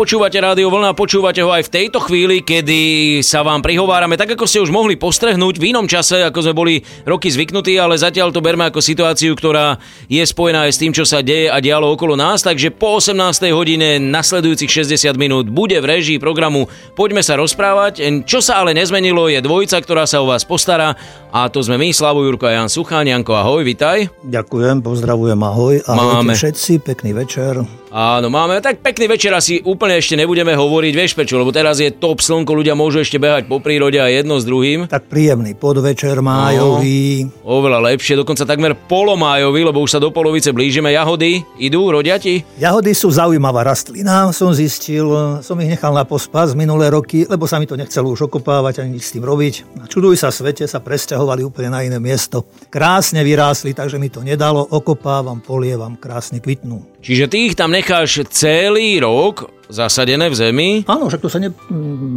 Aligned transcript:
Počúvate 0.00 0.40
Rádio 0.40 0.72
Vlna, 0.72 0.96
počúvate 0.96 1.44
ho 1.44 1.52
aj 1.52 1.68
v 1.68 1.72
tejto 1.76 2.00
chvíli, 2.00 2.40
kedy 2.40 3.20
sa 3.20 3.44
vám 3.44 3.60
prihovárame, 3.60 4.16
tak 4.16 4.32
ako 4.32 4.48
ste 4.48 4.64
už 4.64 4.72
mohli 4.72 4.96
postrehnúť 4.96 5.60
v 5.60 5.76
inom 5.76 5.84
čase, 5.84 6.24
ako 6.24 6.40
sme 6.40 6.54
boli 6.56 6.74
roky 7.04 7.28
zvyknutí, 7.28 7.76
ale 7.76 8.00
zatiaľ 8.00 8.32
to 8.32 8.40
berme 8.40 8.64
ako 8.64 8.80
situáciu, 8.80 9.36
ktorá 9.36 9.76
je 10.08 10.24
spojená 10.24 10.64
aj 10.64 10.72
s 10.72 10.80
tým, 10.80 10.96
čo 10.96 11.04
sa 11.04 11.20
deje 11.20 11.52
a 11.52 11.60
dialo 11.60 11.84
okolo 11.92 12.16
nás, 12.16 12.40
takže 12.40 12.72
po 12.72 12.96
18. 12.96 13.52
hodine 13.52 14.00
nasledujúcich 14.00 14.88
60 14.88 15.20
minút 15.20 15.52
bude 15.52 15.76
v 15.76 15.84
režii 15.84 16.16
programu 16.16 16.64
Poďme 16.96 17.20
sa 17.20 17.36
rozprávať. 17.36 18.00
Čo 18.24 18.40
sa 18.40 18.64
ale 18.64 18.72
nezmenilo, 18.72 19.28
je 19.28 19.44
dvojica, 19.44 19.76
ktorá 19.84 20.08
sa 20.08 20.24
o 20.24 20.32
vás 20.32 20.48
postará 20.48 20.96
a 21.28 21.52
to 21.52 21.60
sme 21.60 21.76
my, 21.76 21.92
Slavo 21.92 22.24
Jurko 22.24 22.48
a 22.48 22.56
Jan 22.56 22.72
Sucháň. 22.72 23.20
Janko, 23.20 23.36
ahoj, 23.36 23.60
vitaj. 23.68 24.08
Ďakujem, 24.24 24.80
pozdravujem, 24.80 25.40
ahoj. 25.44 25.84
Ahojte 25.84 26.24
Máme. 26.24 26.32
všetci, 26.32 26.88
pekný 26.88 27.12
večer. 27.12 27.60
Áno, 27.90 28.30
máme. 28.30 28.62
Tak 28.62 28.86
pekný 28.86 29.10
večer 29.10 29.34
asi 29.34 29.58
úplne 29.66 29.98
ešte 29.98 30.14
nebudeme 30.14 30.54
hovoriť, 30.54 30.92
vieš 30.94 31.18
prečo, 31.18 31.34
lebo 31.34 31.50
teraz 31.50 31.82
je 31.82 31.90
top 31.90 32.22
slnko, 32.22 32.54
ľudia 32.54 32.78
môžu 32.78 33.02
ešte 33.02 33.18
behať 33.18 33.50
po 33.50 33.58
prírode 33.58 33.98
a 33.98 34.06
jedno 34.06 34.38
s 34.38 34.46
druhým. 34.46 34.86
Tak 34.86 35.10
príjemný 35.10 35.58
podvečer 35.58 36.22
májový. 36.22 37.26
No, 37.26 37.58
oveľa 37.58 37.90
lepšie, 37.90 38.14
dokonca 38.22 38.46
takmer 38.46 38.78
polomájový, 38.78 39.66
lebo 39.66 39.82
už 39.82 39.98
sa 39.98 40.00
do 40.02 40.14
polovice 40.14 40.54
blížime. 40.54 40.94
Jahody 40.94 41.42
idú, 41.58 41.90
rodia 41.90 42.22
ti? 42.22 42.46
Jahody 42.62 42.94
sú 42.94 43.10
zaujímavá 43.10 43.66
rastlina, 43.66 44.30
som 44.30 44.54
zistil, 44.54 45.10
som 45.42 45.58
ich 45.58 45.74
nechal 45.74 45.90
na 45.90 46.06
pospas 46.06 46.54
minulé 46.54 46.94
roky, 46.94 47.26
lebo 47.26 47.50
sa 47.50 47.58
mi 47.58 47.66
to 47.66 47.74
nechcelo 47.74 48.14
už 48.14 48.30
okopávať 48.30 48.86
ani 48.86 49.02
nič 49.02 49.10
s 49.10 49.14
tým 49.18 49.26
robiť. 49.26 49.82
A 49.82 49.90
čuduj 49.90 50.14
sa 50.14 50.30
svete, 50.30 50.62
sa 50.70 50.78
presťahovali 50.78 51.42
úplne 51.42 51.74
na 51.74 51.82
iné 51.82 51.98
miesto. 51.98 52.46
Krásne 52.70 53.26
vyrástli, 53.26 53.74
takže 53.74 53.98
mi 53.98 54.14
to 54.14 54.22
nedalo, 54.22 54.62
okopávam, 54.62 55.42
polievam, 55.42 55.98
krásne 55.98 56.38
kvitnú. 56.38 56.89
Čiže 57.00 57.32
ty 57.32 57.48
ich 57.48 57.56
tam 57.56 57.72
necháš 57.72 58.28
celý 58.28 59.00
rok 59.00 59.48
zasadené 59.72 60.28
v 60.28 60.36
zemi? 60.36 60.68
Áno, 60.84 61.08
však 61.08 61.22
to 61.24 61.32
sa 61.32 61.40
ne... 61.40 61.48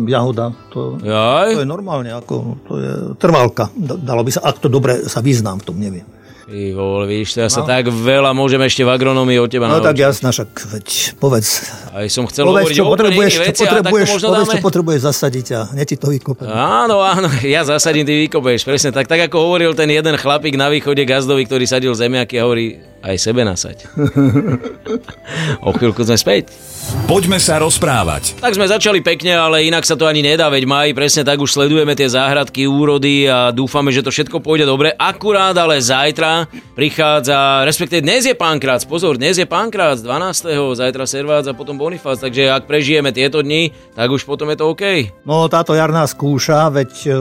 Jahoda. 0.10 0.52
To, 0.76 1.00
Jaj? 1.00 1.56
to 1.56 1.64
je 1.64 1.70
normálne, 1.70 2.12
ako, 2.12 2.60
to 2.68 2.74
je 2.82 2.92
trvalka. 3.16 3.72
Dalo 3.80 4.28
by 4.28 4.32
sa, 4.34 4.44
ak 4.44 4.60
to 4.60 4.68
dobre 4.68 5.08
sa 5.08 5.24
vyznám 5.24 5.64
v 5.64 5.66
tom, 5.66 5.78
neviem. 5.80 6.04
Ty 6.44 6.60
vole, 6.76 7.08
víš, 7.08 7.40
ja 7.40 7.48
sa 7.48 7.64
no. 7.64 7.72
tak 7.72 7.88
veľa 7.88 8.36
môžeme 8.36 8.68
ešte 8.68 8.84
v 8.84 8.92
agronomii 8.92 9.40
od 9.40 9.48
teba 9.48 9.72
No 9.72 9.80
naučiť. 9.80 9.88
tak 9.88 9.98
jasná, 9.98 10.30
však 10.36 10.50
veď 10.76 10.88
povedz. 11.16 11.72
Aj 11.96 12.06
som 12.12 12.28
chcel 12.28 12.44
povedz, 12.44 12.68
hovoriť 12.68 12.76
čo 12.76 12.86
potrebuješ, 12.86 13.34
veci, 13.40 13.64
čo 13.64 13.72
potrebuješ, 13.72 14.08
povedz, 14.20 14.50
čo 14.52 14.60
potrebuješ 14.60 15.02
zasadiť 15.08 15.48
a 15.56 15.60
ne 15.72 15.84
ti 15.88 15.96
to 15.96 16.12
vykopem. 16.12 16.52
Áno, 16.52 17.00
áno, 17.00 17.32
ja 17.48 17.64
zasadím, 17.64 18.04
ty 18.04 18.28
vykopeš, 18.28 18.68
presne 18.68 18.92
tak. 18.92 19.08
Tak 19.08 19.32
ako 19.32 19.40
hovoril 19.40 19.72
ten 19.72 19.88
jeden 19.88 20.20
chlapík 20.20 20.60
na 20.60 20.68
východe 20.68 21.08
gazdovi, 21.08 21.48
ktorý 21.48 21.64
sadil 21.64 21.96
zemiaky 21.96 22.38
a 22.38 22.44
hovorí, 22.44 22.76
aj 23.04 23.20
sebe 23.20 23.44
nasaď. 23.44 23.84
o 25.68 25.72
chvíľku 25.76 26.08
sme 26.08 26.16
späť. 26.16 26.56
Poďme 27.04 27.36
sa 27.40 27.60
rozprávať. 27.60 28.40
Tak 28.40 28.56
sme 28.56 28.68
začali 28.68 29.04
pekne, 29.04 29.36
ale 29.36 29.68
inak 29.68 29.84
sa 29.84 30.00
to 30.00 30.08
ani 30.08 30.24
nedá, 30.24 30.48
veď 30.48 30.64
maj, 30.64 30.90
presne 30.96 31.28
tak 31.28 31.40
už 31.40 31.52
sledujeme 31.52 31.96
tie 32.00 32.08
záhradky, 32.08 32.64
úrody 32.68 33.28
a 33.28 33.52
dúfame, 33.52 33.92
že 33.92 34.04
to 34.04 34.12
všetko 34.12 34.40
pôjde 34.40 34.64
dobre. 34.68 34.96
Akurát 34.96 35.56
ale 35.56 35.84
zajtra 35.84 36.48
prichádza, 36.76 37.68
respektíve 37.68 38.04
dnes 38.04 38.24
je 38.28 38.36
pánkrác, 38.36 38.88
pozor, 38.88 39.20
dnes 39.20 39.36
je 39.36 39.48
pánkrác 39.48 40.00
12. 40.00 40.80
zajtra 40.80 41.06
servác 41.08 41.44
a 41.48 41.54
potom 41.56 41.76
Bonifác, 41.76 42.20
takže 42.20 42.52
ak 42.52 42.68
prežijeme 42.68 43.12
tieto 43.12 43.44
dni, 43.44 43.76
tak 43.96 44.08
už 44.08 44.24
potom 44.24 44.48
je 44.52 44.58
to 44.60 44.66
OK. 44.72 44.84
No 45.28 45.48
táto 45.52 45.76
jarná 45.76 46.08
skúša, 46.08 46.72
veď 46.72 46.92
e, 47.04 47.12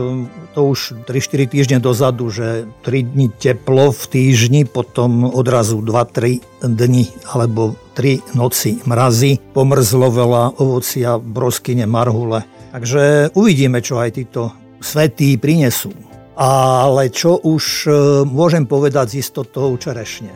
to 0.55 0.61
už 0.63 1.07
3-4 1.07 1.53
týždne 1.53 1.79
dozadu, 1.83 2.31
že 2.31 2.67
3 2.87 3.15
dni 3.15 3.29
teplo 3.35 3.91
v 3.91 4.03
týždni, 4.11 4.63
potom 4.67 5.27
odrazu 5.27 5.72
2-3 5.81 6.67
dni 6.67 7.09
alebo 7.33 7.79
3 7.97 8.37
noci 8.37 8.83
mrazy, 8.85 9.41
pomrzlo 9.57 10.13
veľa 10.13 10.61
ovocia, 10.61 11.17
broskyne, 11.17 11.89
marhule. 11.89 12.45
Takže 12.73 13.33
uvidíme, 13.33 13.81
čo 13.81 14.01
aj 14.01 14.11
títo 14.17 14.53
svetí 14.81 15.37
prinesú. 15.41 15.93
Ale 16.37 17.13
čo 17.13 17.39
už 17.45 17.65
e, 17.87 17.91
môžem 18.25 18.65
povedať 18.65 19.17
s 19.17 19.29
istotou 19.29 19.69
čerešne. 19.77 20.33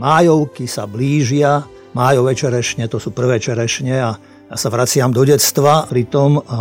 Májovky 0.00 0.64
sa 0.64 0.88
blížia, 0.88 1.68
májové 1.92 2.32
čerešne, 2.34 2.88
to 2.88 2.96
sú 2.96 3.12
prvé 3.12 3.38
čerešne 3.38 3.94
a 4.00 4.10
ja 4.50 4.56
sa 4.56 4.68
vraciam 4.72 5.12
do 5.12 5.22
detstva 5.22 5.84
pri 5.86 6.08
tom 6.08 6.40
a 6.48 6.60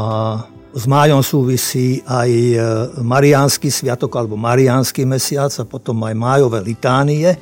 s 0.73 0.89
májom 0.89 1.21
súvisí 1.21 2.01
aj 2.09 2.29
e, 2.33 2.57
mariánsky 3.05 3.69
sviatok 3.69 4.09
alebo 4.17 4.33
mariánsky 4.33 5.05
mesiac 5.05 5.53
a 5.61 5.69
potom 5.69 6.01
aj 6.01 6.17
májové 6.17 6.59
litánie. 6.65 7.37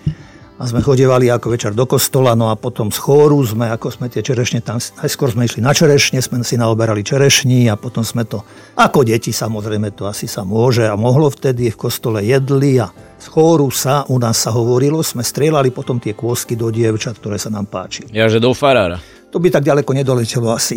A 0.61 0.69
sme 0.69 0.85
chodevali 0.85 1.25
ako 1.25 1.57
večer 1.57 1.73
do 1.73 1.89
kostola, 1.89 2.37
no 2.37 2.53
a 2.53 2.55
potom 2.55 2.93
z 2.93 3.01
chóru 3.01 3.41
sme, 3.41 3.73
ako 3.73 3.89
sme 3.89 4.13
tie 4.13 4.21
čerešne, 4.21 4.61
tam 4.61 4.77
najskôr 4.77 5.33
sme 5.33 5.49
išli 5.49 5.57
na 5.57 5.73
čerešne, 5.73 6.21
sme 6.21 6.45
si 6.45 6.53
naoberali 6.53 7.01
čerešní 7.01 7.65
a 7.65 7.73
potom 7.73 8.05
sme 8.05 8.29
to, 8.29 8.45
ako 8.77 9.01
deti 9.01 9.33
samozrejme 9.33 9.89
to 9.97 10.05
asi 10.05 10.29
sa 10.29 10.45
môže 10.45 10.85
a 10.85 10.93
mohlo 10.93 11.33
vtedy, 11.33 11.73
v 11.73 11.81
kostole 11.81 12.21
jedli 12.21 12.77
a 12.77 12.93
z 12.93 13.25
chóru 13.33 13.73
sa, 13.73 14.05
u 14.05 14.21
nás 14.21 14.37
sa 14.37 14.53
hovorilo, 14.53 15.01
sme 15.01 15.25
strieľali 15.25 15.73
potom 15.73 15.97
tie 15.97 16.13
kôsky 16.13 16.53
do 16.53 16.69
dievčat, 16.69 17.17
ktoré 17.17 17.41
sa 17.41 17.49
nám 17.49 17.65
páčili. 17.65 18.13
Ja, 18.13 18.29
že 18.29 18.37
do 18.37 18.53
farára 18.53 19.01
to 19.31 19.39
by 19.39 19.47
tak 19.47 19.63
ďaleko 19.63 19.95
nedoletelo 19.95 20.51
asi. 20.51 20.75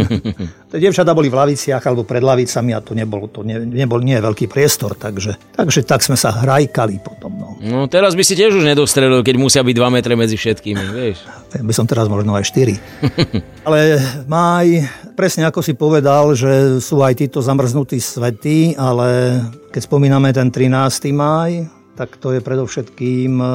Tie 0.72 0.80
dievčatá 0.80 1.12
boli 1.12 1.28
v 1.28 1.36
laviciach 1.36 1.84
alebo 1.84 2.08
pred 2.08 2.24
lavicami 2.24 2.72
a 2.72 2.80
to 2.80 2.96
nebol, 2.96 3.28
to 3.28 3.44
ne, 3.44 3.60
nebol 3.60 4.00
nie 4.00 4.16
veľký 4.16 4.48
priestor, 4.48 4.96
takže, 4.96 5.36
takže 5.52 5.84
tak 5.84 6.00
sme 6.00 6.16
sa 6.16 6.32
hrajkali 6.32 7.04
potom. 7.04 7.33
No. 7.64 7.88
teraz 7.88 8.12
by 8.12 8.20
si 8.20 8.36
tiež 8.36 8.52
už 8.60 8.68
nedostrelil, 8.68 9.24
keď 9.24 9.36
musia 9.40 9.64
byť 9.64 9.74
2 9.74 9.96
metre 9.96 10.12
medzi 10.12 10.36
všetkými, 10.36 10.84
vieš. 10.96 11.24
By 11.56 11.72
som 11.72 11.88
teraz 11.88 12.12
možno 12.12 12.36
aj 12.36 12.44
4. 12.52 12.76
ale 13.66 13.78
maj, 14.28 14.68
presne 15.16 15.48
ako 15.48 15.64
si 15.64 15.72
povedal, 15.72 16.36
že 16.36 16.78
sú 16.84 17.00
aj 17.00 17.24
títo 17.24 17.40
zamrznutí 17.40 17.96
svety, 17.96 18.76
ale 18.76 19.40
keď 19.72 19.80
spomíname 19.88 20.28
ten 20.36 20.52
13. 20.52 21.08
máj, 21.16 21.64
tak 21.96 22.20
to 22.20 22.34
je 22.36 22.44
predovšetkým 22.44 23.32
eh, 23.40 23.50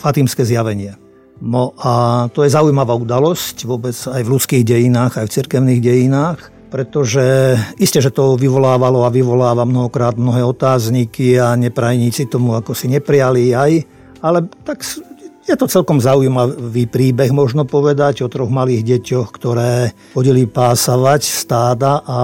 fatímske 0.00 0.42
zjavenie. 0.48 0.96
No 1.42 1.74
a 1.82 2.26
to 2.30 2.46
je 2.46 2.54
zaujímavá 2.54 2.94
udalosť 2.94 3.66
vôbec 3.66 3.98
aj 3.98 4.22
v 4.22 4.30
ľudských 4.30 4.62
dejinách, 4.62 5.18
aj 5.18 5.26
v 5.26 5.34
cirkevných 5.42 5.80
dejinách, 5.82 6.38
pretože 6.72 7.52
isté, 7.76 8.00
že 8.00 8.08
to 8.08 8.40
vyvolávalo 8.40 9.04
a 9.04 9.12
vyvoláva 9.12 9.68
mnohokrát 9.68 10.16
mnohé 10.16 10.40
otázniky 10.40 11.36
a 11.36 11.52
neprajníci 11.52 12.32
tomu 12.32 12.56
ako 12.56 12.72
si 12.72 12.88
nepriali 12.88 13.52
aj, 13.52 13.84
ale 14.24 14.48
tak 14.64 14.80
je 15.42 15.58
to 15.58 15.66
celkom 15.66 15.98
zaujímavý 15.98 16.86
príbeh, 16.88 17.28
možno 17.34 17.68
povedať, 17.68 18.24
o 18.24 18.32
troch 18.32 18.48
malých 18.48 18.88
deťoch, 18.88 19.28
ktoré 19.34 19.92
chodili 20.14 20.48
pásavať 20.48 21.22
stáda 21.26 22.00
a 22.06 22.18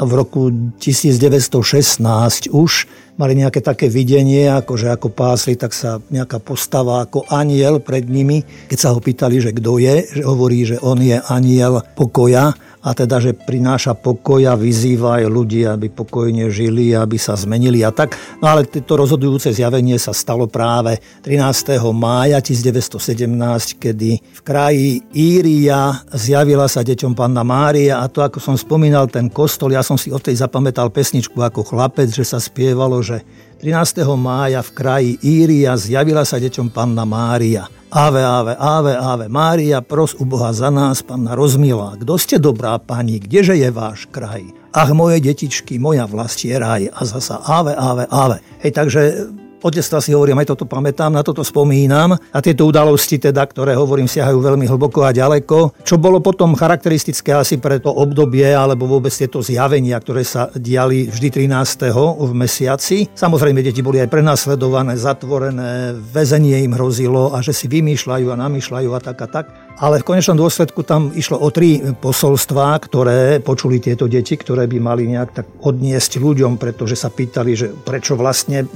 v 0.00 0.12
roku 0.16 0.50
1916 0.80 2.50
už 2.50 2.72
mali 3.14 3.38
nejaké 3.38 3.62
také 3.62 3.86
videnie, 3.86 4.50
ako 4.50 4.74
že 4.74 4.90
ako 4.90 5.08
pásli, 5.14 5.54
tak 5.54 5.70
sa 5.70 6.02
nejaká 6.10 6.42
postava 6.42 7.06
ako 7.06 7.30
aniel 7.30 7.78
pred 7.78 8.10
nimi. 8.10 8.42
Keď 8.66 8.78
sa 8.80 8.90
ho 8.90 8.98
pýtali, 8.98 9.38
že 9.38 9.54
kto 9.54 9.78
je, 9.78 9.96
že 10.18 10.22
hovorí, 10.26 10.66
že 10.66 10.82
on 10.82 10.98
je 10.98 11.20
aniel 11.30 11.84
pokoja 11.94 12.58
a 12.84 12.92
teda, 12.92 13.16
že 13.16 13.32
prináša 13.32 13.96
pokoj 13.96 14.44
a 14.44 14.54
vyzýva 14.54 15.24
aj 15.24 15.24
ľudí, 15.32 15.64
aby 15.64 15.88
pokojne 15.88 16.52
žili, 16.52 16.92
aby 16.92 17.16
sa 17.16 17.32
zmenili 17.32 17.80
a 17.80 17.88
tak. 17.88 18.12
No 18.44 18.52
ale 18.52 18.68
to 18.68 18.92
rozhodujúce 18.92 19.48
zjavenie 19.56 19.96
sa 19.96 20.12
stalo 20.12 20.44
práve 20.44 21.00
13. 21.24 21.80
mája 21.96 22.44
1917, 22.44 23.80
kedy 23.80 24.10
v 24.20 24.40
kraji 24.44 25.00
Íria 25.16 26.04
zjavila 26.12 26.68
sa 26.68 26.84
deťom 26.84 27.16
Panna 27.16 27.40
Mária 27.40 28.04
a 28.04 28.12
to, 28.12 28.20
ako 28.20 28.36
som 28.36 28.54
spomínal, 28.60 29.08
ten 29.08 29.32
kostol, 29.32 29.72
ja 29.72 29.80
som 29.80 29.96
si 29.96 30.12
od 30.12 30.20
tej 30.20 30.36
zapamätal 30.36 30.92
pesničku 30.92 31.40
ako 31.40 31.64
chlapec, 31.64 32.12
že 32.12 32.28
sa 32.28 32.36
spievalo, 32.36 33.00
že 33.00 33.24
13. 33.64 34.04
mája 34.20 34.60
v 34.60 34.70
kraji 34.76 35.12
Íria 35.24 35.72
zjavila 35.80 36.20
sa 36.28 36.36
deťom 36.36 36.68
Panna 36.68 37.08
Mária. 37.08 37.64
Ave, 37.88 38.20
ave, 38.20 38.52
ave, 38.60 38.92
ave, 38.92 39.24
Mária, 39.32 39.80
pros 39.80 40.12
u 40.20 40.28
Boha 40.28 40.52
za 40.52 40.68
nás, 40.68 41.00
Panna 41.00 41.32
rozmilá. 41.32 41.96
Kto 41.96 42.20
ste 42.20 42.36
dobrá 42.36 42.76
pani, 42.76 43.16
kdeže 43.16 43.56
je 43.56 43.72
váš 43.72 44.04
kraj? 44.12 44.44
Ach, 44.68 44.92
moje 44.92 45.16
detičky, 45.24 45.80
moja 45.80 46.04
vlast 46.04 46.44
je 46.44 46.52
raj. 46.60 46.92
A 46.92 47.08
zasa 47.08 47.40
ave, 47.40 47.72
ave, 47.72 48.04
ave. 48.12 48.44
Hej, 48.60 48.76
takže 48.76 49.32
od 49.64 49.72
detstva 49.72 50.04
si 50.04 50.12
hovorím, 50.12 50.44
aj 50.44 50.52
toto 50.52 50.68
pamätám, 50.68 51.08
na 51.08 51.24
toto 51.24 51.40
spomínam. 51.40 52.12
A 52.12 52.38
tieto 52.44 52.68
udalosti, 52.68 53.16
teda, 53.16 53.40
ktoré 53.48 53.72
hovorím, 53.72 54.04
siahajú 54.04 54.36
veľmi 54.36 54.68
hlboko 54.68 55.08
a 55.08 55.16
ďaleko. 55.16 55.80
Čo 55.80 55.96
bolo 55.96 56.20
potom 56.20 56.52
charakteristické 56.52 57.32
asi 57.32 57.56
pre 57.56 57.80
to 57.80 57.88
obdobie, 57.88 58.44
alebo 58.44 58.84
vôbec 58.84 59.10
tieto 59.16 59.40
zjavenia, 59.40 59.96
ktoré 59.96 60.20
sa 60.20 60.52
diali 60.52 61.08
vždy 61.08 61.48
13. 61.48 61.88
v 61.96 62.30
mesiaci. 62.36 63.08
Samozrejme, 63.16 63.64
deti 63.64 63.80
boli 63.80 64.04
aj 64.04 64.12
prenasledované, 64.12 65.00
zatvorené, 65.00 65.96
väzenie 65.96 66.60
im 66.60 66.76
hrozilo 66.76 67.32
a 67.32 67.40
že 67.40 67.56
si 67.56 67.64
vymýšľajú 67.64 68.26
a 68.28 68.36
namýšľajú 68.36 68.90
a 68.92 69.00
tak 69.00 69.16
a 69.24 69.28
tak. 69.32 69.46
Ale 69.74 69.98
v 69.98 70.06
konečnom 70.06 70.38
dôsledku 70.38 70.86
tam 70.86 71.10
išlo 71.10 71.34
o 71.42 71.50
tri 71.50 71.82
posolstvá, 71.82 72.78
ktoré 72.78 73.42
počuli 73.42 73.82
tieto 73.82 74.06
deti, 74.06 74.38
ktoré 74.38 74.70
by 74.70 74.78
mali 74.78 75.10
nejak 75.10 75.30
tak 75.34 75.46
odniesť 75.58 76.22
ľuďom, 76.22 76.62
pretože 76.62 76.94
sa 76.94 77.10
pýtali, 77.10 77.58
že 77.58 77.66
prečo 77.74 78.14
vlastne 78.14 78.70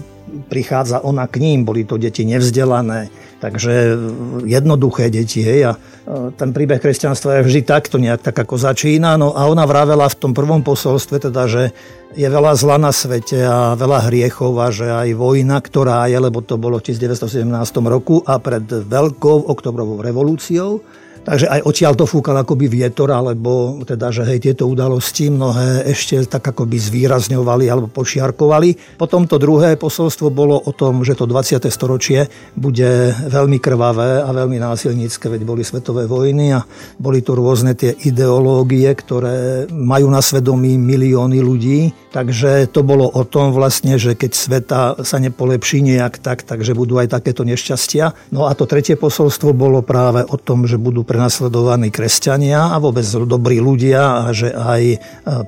prichádza 0.50 0.99
ona 1.06 1.31
k 1.31 1.39
ním. 1.39 1.62
Boli 1.62 1.87
to 1.87 2.03
deti 2.03 2.27
nevzdelané, 2.27 3.15
Takže 3.38 3.94
jednoduché 4.50 5.14
deti, 5.14 5.46
hej, 5.46 5.70
a 5.70 5.73
ten 6.35 6.50
príbeh 6.50 6.82
kresťanstva 6.82 7.38
je 7.38 7.46
vždy 7.46 7.61
takto 7.62 8.02
nejak 8.02 8.26
tak 8.26 8.35
ako 8.35 8.58
začína. 8.58 9.14
No 9.14 9.31
a 9.31 9.46
ona 9.46 9.62
vravela 9.62 10.11
v 10.11 10.19
tom 10.19 10.32
prvom 10.35 10.67
posolstve 10.67 11.23
teda, 11.23 11.46
že 11.46 11.62
je 12.19 12.26
veľa 12.26 12.58
zla 12.58 12.82
na 12.82 12.90
svete 12.90 13.38
a 13.46 13.79
veľa 13.79 14.11
hriechov 14.11 14.58
a 14.58 14.75
že 14.75 14.90
aj 14.90 15.14
vojna, 15.14 15.62
ktorá 15.62 16.11
je, 16.11 16.19
lebo 16.19 16.43
to 16.43 16.58
bolo 16.58 16.82
v 16.82 16.90
1917 16.90 17.46
roku 17.87 18.25
a 18.26 18.43
pred 18.43 18.67
veľkou 18.67 19.46
oktobrovou 19.46 20.02
revolúciou, 20.02 20.82
Takže 21.29 21.45
aj 21.45 21.61
odtiaľ 21.69 21.93
to 21.93 22.09
fúkal 22.09 22.41
akoby 22.41 22.73
vietor, 22.73 23.13
alebo 23.13 23.85
teda, 23.85 24.09
že 24.09 24.25
hej, 24.25 24.49
tieto 24.49 24.65
udalosti 24.65 25.29
mnohé 25.29 25.85
ešte 25.85 26.25
tak 26.25 26.41
akoby 26.41 26.81
zvýrazňovali 26.81 27.69
alebo 27.69 27.93
počiarkovali. 27.93 28.97
Potom 28.97 29.29
to 29.29 29.37
druhé 29.37 29.77
posolstvo 29.77 30.33
bolo 30.33 30.57
o 30.57 30.73
tom, 30.73 31.05
že 31.05 31.13
to 31.13 31.29
20. 31.29 31.69
storočie 31.69 32.33
bude 32.57 33.13
veľmi 33.29 33.61
krvavé 33.61 34.25
a 34.25 34.33
veľmi 34.33 34.57
násilnícke, 34.57 35.29
veď 35.29 35.45
boli 35.45 35.69
svetové 35.69 36.09
vojny 36.09 36.57
a 36.57 36.65
boli 36.97 37.21
tu 37.21 37.37
rôzne 37.37 37.77
tie 37.77 37.93
ideológie, 38.09 38.89
ktoré 38.89 39.69
majú 39.69 40.09
na 40.09 40.25
svedomí 40.25 40.81
milióny 40.81 41.45
ľudí. 41.45 41.93
Takže 42.09 42.73
to 42.73 42.81
bolo 42.81 43.05
o 43.05 43.21
tom 43.29 43.53
vlastne, 43.53 44.01
že 44.01 44.17
keď 44.17 44.33
sveta 44.33 44.81
sa 45.05 45.21
nepolepší 45.21 45.85
nejak 45.85 46.25
tak, 46.25 46.41
takže 46.49 46.73
budú 46.73 46.97
aj 46.97 47.21
takéto 47.21 47.45
nešťastia. 47.45 48.33
No 48.33 48.49
a 48.49 48.57
to 48.57 48.65
tretie 48.65 48.97
posolstvo 48.97 49.53
bolo 49.53 49.85
práve 49.85 50.25
o 50.25 50.41
tom, 50.41 50.65
že 50.65 50.81
budú 50.81 51.05
pre 51.05 51.18
prenasledovaní 51.19 51.91
kresťania 51.91 52.70
a 52.70 52.79
vôbec 52.79 53.03
dobrí 53.26 53.59
ľudia 53.59 54.23
a 54.23 54.31
že 54.31 54.55
aj 54.55 54.82
e, 54.87 54.97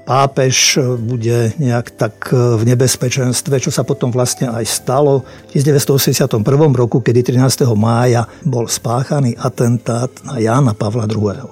pápež 0.03 0.83
bude 0.99 1.55
nejak 1.63 1.95
tak 1.95 2.35
e, 2.35 2.59
v 2.59 2.67
nebezpečenstve, 2.75 3.63
čo 3.63 3.71
sa 3.71 3.87
potom 3.87 4.11
vlastne 4.11 4.51
aj 4.51 4.67
stalo 4.67 5.23
v 5.55 5.63
1981 5.63 6.43
roku, 6.75 6.99
kedy 6.99 7.39
13. 7.39 7.71
mája 7.79 8.27
bol 8.43 8.67
spáchaný 8.67 9.39
atentát 9.39 10.11
na 10.27 10.43
Jána 10.43 10.75
Pavla 10.75 11.07
II. 11.07 11.47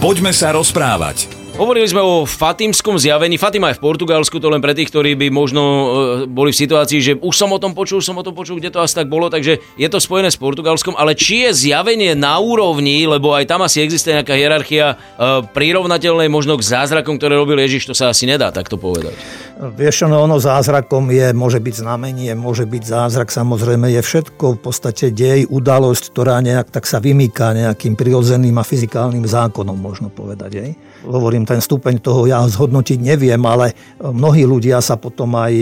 Poďme 0.00 0.32
sa 0.32 0.56
rozprávať. 0.56 1.41
Hovorili 1.52 1.84
sme 1.84 2.00
o 2.00 2.24
Fatimskom 2.24 2.96
zjavení. 2.96 3.36
Fatima 3.36 3.68
je 3.68 3.76
v 3.76 3.84
Portugalsku, 3.84 4.40
to 4.40 4.48
len 4.48 4.64
pre 4.64 4.72
tých, 4.72 4.88
ktorí 4.88 5.12
by 5.20 5.28
možno 5.28 5.62
e, 5.62 5.84
boli 6.24 6.48
v 6.48 6.60
situácii, 6.64 6.98
že 7.04 7.12
už 7.20 7.34
som 7.36 7.52
o 7.52 7.60
tom 7.60 7.76
počul, 7.76 8.00
som 8.00 8.16
o 8.16 8.24
tom 8.24 8.32
počul, 8.32 8.56
kde 8.56 8.72
to 8.72 8.80
asi 8.80 8.96
tak 8.96 9.12
bolo, 9.12 9.28
takže 9.28 9.60
je 9.76 9.88
to 9.92 10.00
spojené 10.00 10.32
s 10.32 10.40
Portugalskom, 10.40 10.96
ale 10.96 11.12
či 11.12 11.44
je 11.44 11.68
zjavenie 11.68 12.16
na 12.16 12.40
úrovni, 12.40 13.04
lebo 13.04 13.36
aj 13.36 13.52
tam 13.52 13.60
asi 13.60 13.84
existuje 13.84 14.16
nejaká 14.16 14.32
hierarchia 14.32 14.96
e, 14.96 15.44
prirovnateľnej 15.52 16.32
možno 16.32 16.56
k 16.56 16.64
zázrakom, 16.64 17.20
ktoré 17.20 17.36
robil 17.36 17.60
Ježiš, 17.60 17.84
to 17.84 17.92
sa 17.92 18.08
asi 18.08 18.24
nedá 18.24 18.48
takto 18.48 18.80
povedať. 18.80 19.12
Vieš, 19.52 20.08
no 20.08 20.24
ono 20.24 20.40
zázrakom 20.40 21.12
je, 21.12 21.36
môže 21.36 21.60
byť 21.60 21.84
znamenie, 21.84 22.32
môže 22.32 22.64
byť 22.64 22.82
zázrak, 22.88 23.28
samozrejme 23.28 23.92
je 23.92 24.00
všetko 24.00 24.56
v 24.56 24.60
podstate 24.64 25.12
dej, 25.12 25.44
udalosť, 25.44 26.08
ktorá 26.08 26.40
nejak 26.40 26.72
tak 26.72 26.88
sa 26.88 26.96
vymýka 27.04 27.52
nejakým 27.52 27.92
prirodzeným 27.92 28.56
a 28.56 28.64
fyzikálnym 28.64 29.28
zákonom, 29.28 29.76
možno 29.76 30.08
povedať. 30.08 30.52
Aj. 30.56 30.70
Hovorím, 31.04 31.44
ten 31.44 31.60
stupeň 31.60 32.00
toho 32.00 32.24
ja 32.24 32.40
zhodnotiť 32.48 32.96
neviem, 32.96 33.42
ale 33.44 33.76
mnohí 34.00 34.48
ľudia 34.48 34.80
sa 34.80 34.96
potom 34.96 35.36
aj, 35.36 35.52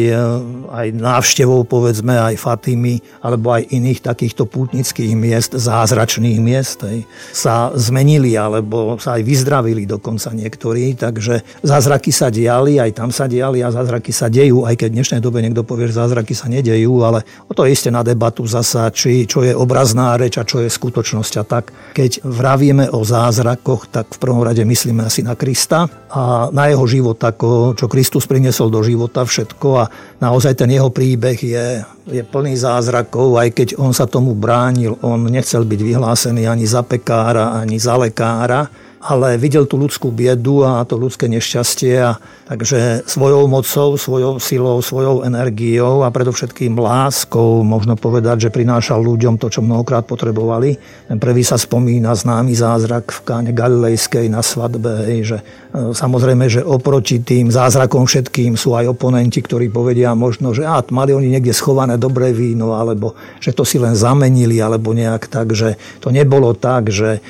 aj 0.71 0.87
návštevou, 0.95 1.67
povedzme, 1.67 2.15
aj 2.15 2.39
Fatimy, 2.39 3.03
alebo 3.27 3.59
aj 3.59 3.75
iných 3.75 4.07
takýchto 4.07 4.47
pútnických 4.47 5.19
miest, 5.19 5.59
zázračných 5.59 6.39
miest, 6.39 6.87
aj, 6.87 7.03
sa 7.35 7.75
zmenili, 7.75 8.39
alebo 8.39 9.01
sa 9.03 9.19
aj 9.19 9.27
vyzdravili 9.27 9.83
dokonca 9.83 10.31
niektorí, 10.31 10.95
takže 10.95 11.43
zázraky 11.67 12.15
sa 12.15 12.31
diali, 12.31 12.79
aj 12.79 12.93
tam 12.95 13.11
sa 13.11 13.27
diali 13.27 13.65
a 13.67 13.80
zázraky 13.81 14.13
sa 14.13 14.29
dejú, 14.29 14.69
aj 14.69 14.77
keď 14.77 14.89
v 14.93 14.97
dnešnej 15.01 15.21
dobe 15.25 15.41
niekto 15.41 15.65
povie, 15.65 15.89
že 15.89 15.97
zázraky 15.97 16.37
sa 16.37 16.53
nedejú, 16.53 17.01
ale 17.01 17.25
o 17.49 17.57
to 17.57 17.65
isté 17.65 17.89
na 17.89 18.05
debatu 18.05 18.45
zasa, 18.45 18.93
či 18.93 19.25
čo 19.25 19.41
je 19.41 19.57
obrazná 19.57 20.21
reč 20.21 20.37
a 20.37 20.45
čo 20.45 20.61
je 20.61 20.69
skutočnosť. 20.69 21.33
A 21.41 21.43
tak. 21.49 21.73
Keď 21.97 22.21
vravíme 22.21 22.93
o 22.93 23.01
zázrakoch, 23.01 23.89
tak 23.89 24.13
v 24.13 24.21
prvom 24.21 24.45
rade 24.45 24.61
myslíme 24.61 25.09
asi 25.09 25.25
na 25.25 25.33
Krista 25.33 25.89
a 26.13 26.53
na 26.53 26.69
jeho 26.69 26.85
život, 26.85 27.17
ako 27.17 27.73
čo 27.73 27.89
Kristus 27.89 28.29
priniesol 28.29 28.69
do 28.69 28.85
života 28.85 29.25
všetko. 29.25 29.69
A 29.81 29.89
naozaj 30.21 30.61
ten 30.61 30.69
jeho 30.69 30.93
príbeh 30.93 31.41
je, 31.41 31.67
je 32.13 32.23
plný 32.23 32.61
zázrakov, 32.61 33.41
aj 33.41 33.49
keď 33.57 33.69
on 33.81 33.97
sa 33.97 34.05
tomu 34.05 34.37
bránil, 34.37 35.01
on 35.01 35.25
nechcel 35.25 35.65
byť 35.65 35.81
vyhlásený 35.81 36.45
ani 36.45 36.69
za 36.69 36.85
pekára, 36.85 37.57
ani 37.57 37.81
za 37.81 37.97
lekára, 37.97 38.69
ale 39.01 39.41
videl 39.41 39.65
tú 39.65 39.81
ľudskú 39.81 40.13
biedu 40.13 40.61
a 40.61 40.85
to 40.85 41.01
ľudské 41.01 41.25
nešťastie 41.25 41.95
a 42.05 42.21
takže 42.45 43.09
svojou 43.09 43.49
mocou, 43.49 43.97
svojou 43.97 44.37
silou, 44.37 44.85
svojou 44.85 45.25
energiou 45.25 46.05
a 46.05 46.13
predovšetkým 46.13 46.77
láskou 46.77 47.65
možno 47.65 47.97
povedať, 47.97 48.49
že 48.49 48.55
prinášal 48.55 49.01
ľuďom 49.01 49.41
to, 49.41 49.49
čo 49.49 49.65
mnohokrát 49.65 50.05
potrebovali. 50.05 50.77
Ten 51.09 51.17
prvý 51.17 51.41
sa 51.41 51.57
spomína 51.57 52.13
známy 52.13 52.53
zázrak 52.53 53.09
v 53.09 53.21
káne 53.25 53.51
Galilejskej 53.57 54.29
na 54.29 54.45
svadbe, 54.45 55.09
hej, 55.09 55.21
že 55.25 55.39
samozrejme, 55.71 56.51
že 56.51 56.67
oproti 56.67 57.23
tým 57.23 57.55
zázrakom 57.55 58.03
všetkým 58.03 58.59
sú 58.59 58.75
aj 58.75 58.91
oponenti, 58.91 59.39
ktorí 59.39 59.71
povedia 59.71 60.11
možno, 60.19 60.51
že 60.51 60.67
á, 60.67 60.83
mali 60.91 61.15
oni 61.15 61.31
niekde 61.31 61.55
schované 61.55 61.95
dobré 61.95 62.35
víno, 62.35 62.75
alebo 62.75 63.15
že 63.39 63.55
to 63.55 63.63
si 63.63 63.79
len 63.79 63.95
zamenili, 63.95 64.59
alebo 64.59 64.91
nejak 64.91 65.31
tak, 65.31 65.55
že 65.55 65.79
to 66.03 66.11
nebolo 66.11 66.53
tak, 66.59 66.91
že 66.91 67.23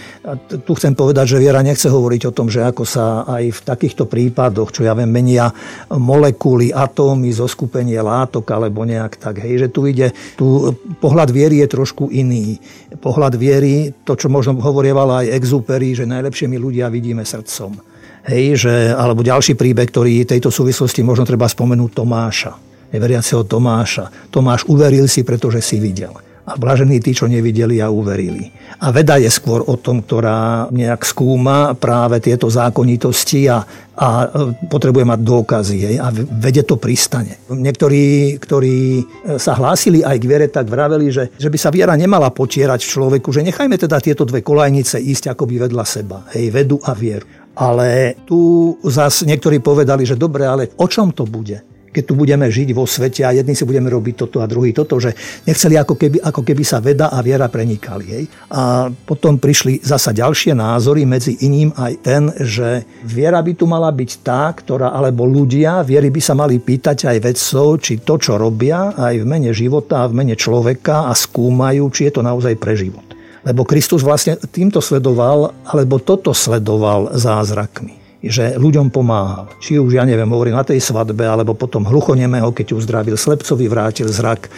tu 0.64 0.72
chcem 0.72 0.96
povedať, 0.96 1.36
že 1.36 1.42
viera 1.42 1.60
nechce 1.60 1.92
hovoriť 1.92 2.22
o 2.28 2.34
tom, 2.34 2.48
že 2.48 2.64
ako 2.64 2.88
sa 2.88 3.28
aj 3.28 3.44
v 3.52 3.60
takýchto 3.60 4.08
prípadoch, 4.08 4.72
čo 4.72 4.88
ja 4.88 4.96
viem, 4.96 5.12
menia 5.12 5.52
molekuly, 5.92 6.72
atómy, 6.72 7.36
zoskupenie 7.36 8.00
látok 8.00 8.48
alebo 8.56 8.88
nejak 8.88 9.20
tak. 9.20 9.44
Hej, 9.44 9.66
že 9.66 9.68
tu 9.68 9.84
ide, 9.84 10.16
tu 10.40 10.72
pohľad 11.04 11.28
viery 11.28 11.60
je 11.60 11.68
trošku 11.76 12.08
iný. 12.08 12.56
Pohľad 13.04 13.36
viery, 13.36 13.92
to, 14.08 14.16
čo 14.16 14.32
možno 14.32 14.56
hovorievala 14.56 15.28
aj 15.28 15.36
Exupery, 15.36 15.92
že 15.92 16.08
najlepšie 16.08 16.48
my 16.48 16.56
ľudia 16.56 16.88
vidíme 16.88 17.20
srdcom. 17.20 17.90
Hej, 18.28 18.68
že, 18.68 18.74
alebo 18.92 19.24
ďalší 19.24 19.56
príbeh, 19.56 19.88
ktorý 19.88 20.28
tejto 20.28 20.52
súvislosti 20.52 21.00
možno 21.00 21.24
treba 21.24 21.48
spomenúť 21.48 21.90
Tomáša, 21.96 22.52
neveriaceho 22.92 23.48
Tomáša. 23.48 24.28
Tomáš 24.28 24.68
uveril 24.68 25.08
si, 25.08 25.24
pretože 25.24 25.64
si 25.64 25.80
videl 25.80 26.12
a 26.50 26.58
blažení 26.58 26.98
tí, 26.98 27.14
čo 27.14 27.30
nevideli 27.30 27.78
a 27.78 27.92
uverili. 27.92 28.50
A 28.82 28.90
veda 28.90 29.20
je 29.22 29.30
skôr 29.30 29.62
o 29.62 29.78
tom, 29.78 30.02
ktorá 30.02 30.66
nejak 30.74 31.06
skúma 31.06 31.78
práve 31.78 32.18
tieto 32.18 32.50
zákonitosti 32.50 33.46
a, 33.46 33.62
a 33.94 34.08
e, 34.24 34.26
potrebuje 34.66 35.04
mať 35.06 35.20
dôkazy 35.20 35.76
hej, 35.78 35.96
a 36.02 36.10
vede 36.14 36.66
to 36.66 36.74
pristane. 36.74 37.38
Niektorí, 37.46 38.34
ktorí 38.42 38.78
e, 38.98 39.04
sa 39.38 39.54
hlásili 39.54 40.02
aj 40.02 40.16
k 40.18 40.26
viere, 40.26 40.46
tak 40.50 40.66
vraveli, 40.66 41.12
že, 41.12 41.30
že 41.38 41.52
by 41.52 41.58
sa 41.60 41.70
viera 41.70 41.94
nemala 41.94 42.32
potierať 42.34 42.82
v 42.82 42.92
človeku, 42.98 43.30
že 43.30 43.46
nechajme 43.46 43.78
teda 43.78 44.02
tieto 44.02 44.26
dve 44.26 44.42
kolajnice 44.42 44.98
ísť 44.98 45.36
akoby 45.36 45.70
vedľa 45.70 45.84
seba, 45.86 46.26
hej, 46.34 46.50
vedu 46.50 46.82
a 46.82 46.96
vieru. 46.96 47.28
Ale 47.60 48.16
tu 48.24 48.72
zase 48.80 49.28
niektorí 49.28 49.60
povedali, 49.60 50.08
že 50.08 50.16
dobre, 50.16 50.48
ale 50.48 50.72
o 50.80 50.88
čom 50.88 51.12
to 51.12 51.28
bude? 51.28 51.60
keď 51.90 52.04
tu 52.06 52.14
budeme 52.14 52.46
žiť 52.46 52.70
vo 52.70 52.86
svete 52.86 53.26
a 53.26 53.34
jedni 53.34 53.58
si 53.58 53.66
budeme 53.66 53.90
robiť 53.90 54.14
toto 54.14 54.38
a 54.38 54.46
druhý 54.46 54.70
toto, 54.70 55.02
že 55.02 55.14
nechceli 55.44 55.74
ako 55.74 55.98
keby, 55.98 56.22
ako 56.22 56.40
keby 56.46 56.62
sa 56.62 56.78
veda 56.78 57.10
a 57.10 57.18
viera 57.18 57.50
prenikali. 57.50 58.06
Hej. 58.06 58.24
A 58.54 58.88
potom 58.90 59.42
prišli 59.42 59.82
zasa 59.82 60.14
ďalšie 60.14 60.54
názory, 60.54 61.02
medzi 61.02 61.34
iným 61.42 61.74
aj 61.74 61.92
ten, 61.98 62.30
že 62.46 62.86
viera 63.02 63.42
by 63.42 63.52
tu 63.58 63.66
mala 63.66 63.90
byť 63.90 64.10
tá, 64.22 64.54
ktorá, 64.54 64.94
alebo 64.94 65.26
ľudia, 65.26 65.82
viery 65.82 66.14
by 66.14 66.22
sa 66.22 66.38
mali 66.38 66.62
pýtať 66.62 67.10
aj 67.10 67.18
vedcov, 67.26 67.66
či 67.82 67.98
to, 68.06 68.14
čo 68.22 68.38
robia, 68.38 68.94
aj 68.94 69.18
v 69.18 69.26
mene 69.26 69.50
života 69.50 70.06
a 70.06 70.08
v 70.08 70.14
mene 70.22 70.38
človeka 70.38 71.10
a 71.10 71.12
skúmajú, 71.12 71.90
či 71.90 72.06
je 72.06 72.12
to 72.14 72.22
naozaj 72.22 72.54
pre 72.54 72.78
život. 72.78 73.09
Lebo 73.44 73.64
Kristus 73.64 74.04
vlastne 74.04 74.36
týmto 74.50 74.82
sledoval, 74.84 75.54
alebo 75.64 76.00
toto 76.00 76.32
sledoval 76.32 77.16
zázrakmi 77.16 77.99
že 78.20 78.60
ľuďom 78.60 78.92
pomáhal. 78.92 79.48
Či 79.64 79.80
už, 79.80 79.96
ja 79.96 80.04
neviem, 80.04 80.28
hovorím 80.28 80.60
na 80.60 80.64
tej 80.64 80.76
svadbe, 80.76 81.24
alebo 81.24 81.56
potom 81.56 81.88
hluchonemého, 81.88 82.52
keď 82.52 82.76
uzdravil, 82.76 83.16
slepcovi 83.16 83.64
vrátil 83.64 84.12
zrak, 84.12 84.46
e, 84.46 84.48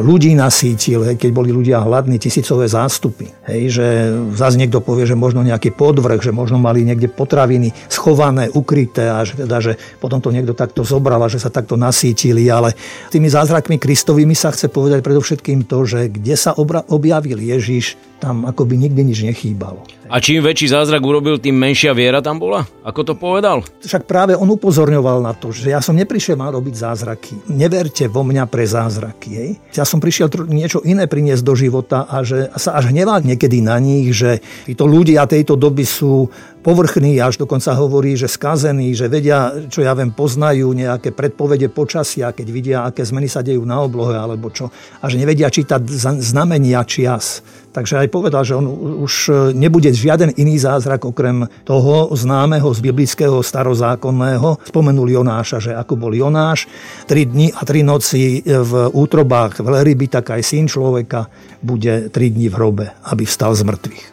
ľudí 0.00 0.32
nasítil, 0.32 1.04
keď 1.20 1.30
boli 1.30 1.52
ľudia 1.52 1.84
hladní, 1.84 2.16
tisícové 2.16 2.72
zástupy. 2.72 3.28
Hej, 3.44 3.62
že 3.76 3.86
zase 4.32 4.56
niekto 4.56 4.80
povie, 4.80 5.04
že 5.04 5.12
možno 5.12 5.44
nejaký 5.44 5.76
podvrh, 5.76 6.24
že 6.24 6.32
možno 6.32 6.56
mali 6.56 6.88
niekde 6.88 7.12
potraviny 7.12 7.76
schované, 7.92 8.48
ukryté 8.48 9.12
a 9.12 9.28
že, 9.28 9.44
teda, 9.44 9.60
že 9.60 9.72
potom 10.00 10.24
to 10.24 10.32
niekto 10.32 10.56
takto 10.56 10.80
zobral 10.80 11.20
a 11.20 11.28
že 11.28 11.36
sa 11.36 11.52
takto 11.52 11.76
nasítili, 11.76 12.48
ale 12.48 12.72
tými 13.12 13.28
zázrakmi 13.28 13.76
Kristovými 13.76 14.32
sa 14.32 14.56
chce 14.56 14.72
povedať 14.72 15.04
predovšetkým 15.04 15.68
to, 15.68 15.84
že 15.84 16.08
kde 16.08 16.32
sa 16.32 16.56
objavil 16.88 17.36
Ježiš, 17.36 18.00
tam 18.22 18.46
akoby 18.46 18.78
nikdy 18.78 19.02
nič 19.02 19.18
nechýbalo. 19.26 19.82
A 20.12 20.22
čím 20.22 20.46
väčší 20.46 20.70
zázrak 20.70 21.02
urobil, 21.02 21.42
tým 21.42 21.58
menšia 21.58 21.90
viera 21.90 22.22
tam 22.22 22.38
bola? 22.38 22.62
Ako 22.86 23.01
to 23.02 23.14
povedal? 23.14 23.62
Však 23.82 24.06
práve 24.06 24.32
on 24.34 24.48
upozorňoval 24.50 25.22
na 25.22 25.32
to, 25.34 25.54
že 25.54 25.70
ja 25.70 25.82
som 25.82 25.94
neprišiel 25.94 26.34
mal 26.38 26.54
robiť 26.54 26.74
zázraky. 26.74 27.34
Neverte 27.52 28.06
vo 28.06 28.22
mňa 28.26 28.44
pre 28.48 28.64
zázraky. 28.66 29.30
Hej? 29.34 29.50
Ja 29.76 29.84
som 29.86 29.98
prišiel 29.98 30.30
niečo 30.50 30.80
iné 30.82 31.06
priniesť 31.06 31.42
do 31.42 31.54
života 31.54 32.06
a 32.06 32.22
že 32.22 32.50
sa 32.58 32.78
až 32.78 32.90
hneval 32.94 33.22
niekedy 33.22 33.62
na 33.62 33.76
nich, 33.78 34.14
že 34.14 34.42
títo 34.66 34.86
ľudia 34.86 35.26
tejto 35.26 35.54
doby 35.58 35.84
sú 35.86 36.26
povrchní, 36.62 37.18
až 37.18 37.42
dokonca 37.42 37.74
hovorí, 37.74 38.14
že 38.14 38.30
skazení, 38.30 38.94
že 38.94 39.10
vedia, 39.10 39.50
čo 39.66 39.82
ja 39.82 39.92
viem, 39.98 40.14
poznajú 40.14 40.70
nejaké 40.70 41.10
predpovede 41.10 41.66
počasia, 41.68 42.30
keď 42.30 42.46
vidia, 42.48 42.78
aké 42.86 43.02
zmeny 43.02 43.26
sa 43.26 43.42
dejú 43.42 43.66
na 43.66 43.82
oblohe 43.82 44.14
alebo 44.14 44.48
čo. 44.54 44.70
A 45.02 45.10
že 45.10 45.18
nevedia 45.18 45.50
čítať 45.50 45.82
znamenia 46.22 46.86
čias. 46.86 47.42
Takže 47.72 48.04
aj 48.04 48.08
povedal, 48.12 48.44
že 48.44 48.54
on 48.54 48.68
už 49.02 49.32
nebude 49.56 49.88
žiaden 49.90 50.36
iný 50.36 50.60
zázrak 50.60 51.08
okrem 51.08 51.48
toho 51.64 52.12
známeho 52.12 52.68
z 52.68 52.78
biblického 52.84 53.40
starozákonného. 53.40 54.60
Spomenul 54.68 55.08
Jonáša, 55.08 55.58
že 55.58 55.72
ako 55.72 55.96
bol 55.96 56.12
Jonáš, 56.12 56.68
tri 57.08 57.24
dni 57.24 57.48
a 57.48 57.64
tri 57.64 57.80
noci 57.80 58.44
v 58.44 58.72
útrobách 58.92 59.64
veľryby, 59.64 60.06
tak 60.12 60.36
aj 60.36 60.44
syn 60.44 60.68
človeka 60.68 61.32
bude 61.64 62.12
tri 62.12 62.28
dni 62.28 62.52
v 62.52 62.54
hrobe, 62.54 62.86
aby 63.08 63.24
vstal 63.24 63.56
z 63.56 63.64
mŕtvych. 63.64 64.04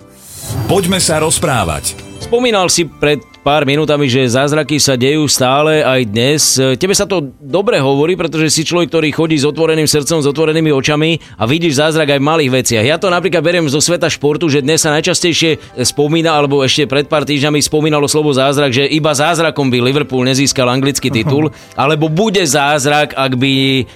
Poďme 0.71 1.03
sa 1.03 1.19
rozprávať. 1.19 2.08
Spomínal 2.19 2.67
si 2.67 2.83
pred 2.83 3.23
pár 3.39 3.63
minútami, 3.63 4.11
že 4.11 4.29
zázraky 4.29 4.77
sa 4.77 4.99
dejú 4.99 5.23
stále 5.25 5.79
aj 5.81 6.01
dnes. 6.05 6.59
Tebe 6.77 6.91
sa 6.91 7.07
to 7.07 7.31
dobre 7.39 7.79
hovorí, 7.79 8.19
pretože 8.19 8.51
si 8.51 8.67
človek, 8.67 8.91
ktorý 8.91 9.09
chodí 9.15 9.39
s 9.39 9.47
otvoreným 9.47 9.87
srdcom, 9.87 10.19
s 10.19 10.27
otvorenými 10.27 10.69
očami 10.75 11.17
a 11.39 11.47
vidíš 11.47 11.79
zázrak 11.79 12.13
aj 12.13 12.19
v 12.19 12.29
malých 12.29 12.51
veciach. 12.51 12.85
Ja 12.85 12.99
to 12.99 13.07
napríklad 13.07 13.39
beriem 13.39 13.71
zo 13.71 13.79
sveta 13.79 14.11
športu, 14.11 14.51
že 14.51 14.59
dnes 14.59 14.83
sa 14.83 14.91
najčastejšie 14.91 15.81
spomína, 15.87 16.35
alebo 16.35 16.61
ešte 16.61 16.85
pred 16.85 17.07
pár 17.07 17.23
týždňami 17.23 17.63
spomínalo 17.63 18.05
slovo 18.11 18.35
zázrak, 18.35 18.75
že 18.75 18.91
iba 18.91 19.15
zázrakom 19.15 19.71
by 19.71 19.79
Liverpool 19.81 20.27
nezískal 20.27 20.67
anglický 20.67 21.07
titul, 21.07 21.49
alebo 21.79 22.11
bude 22.11 22.43
zázrak, 22.43 23.15
ak 23.15 23.39
by 23.39 23.51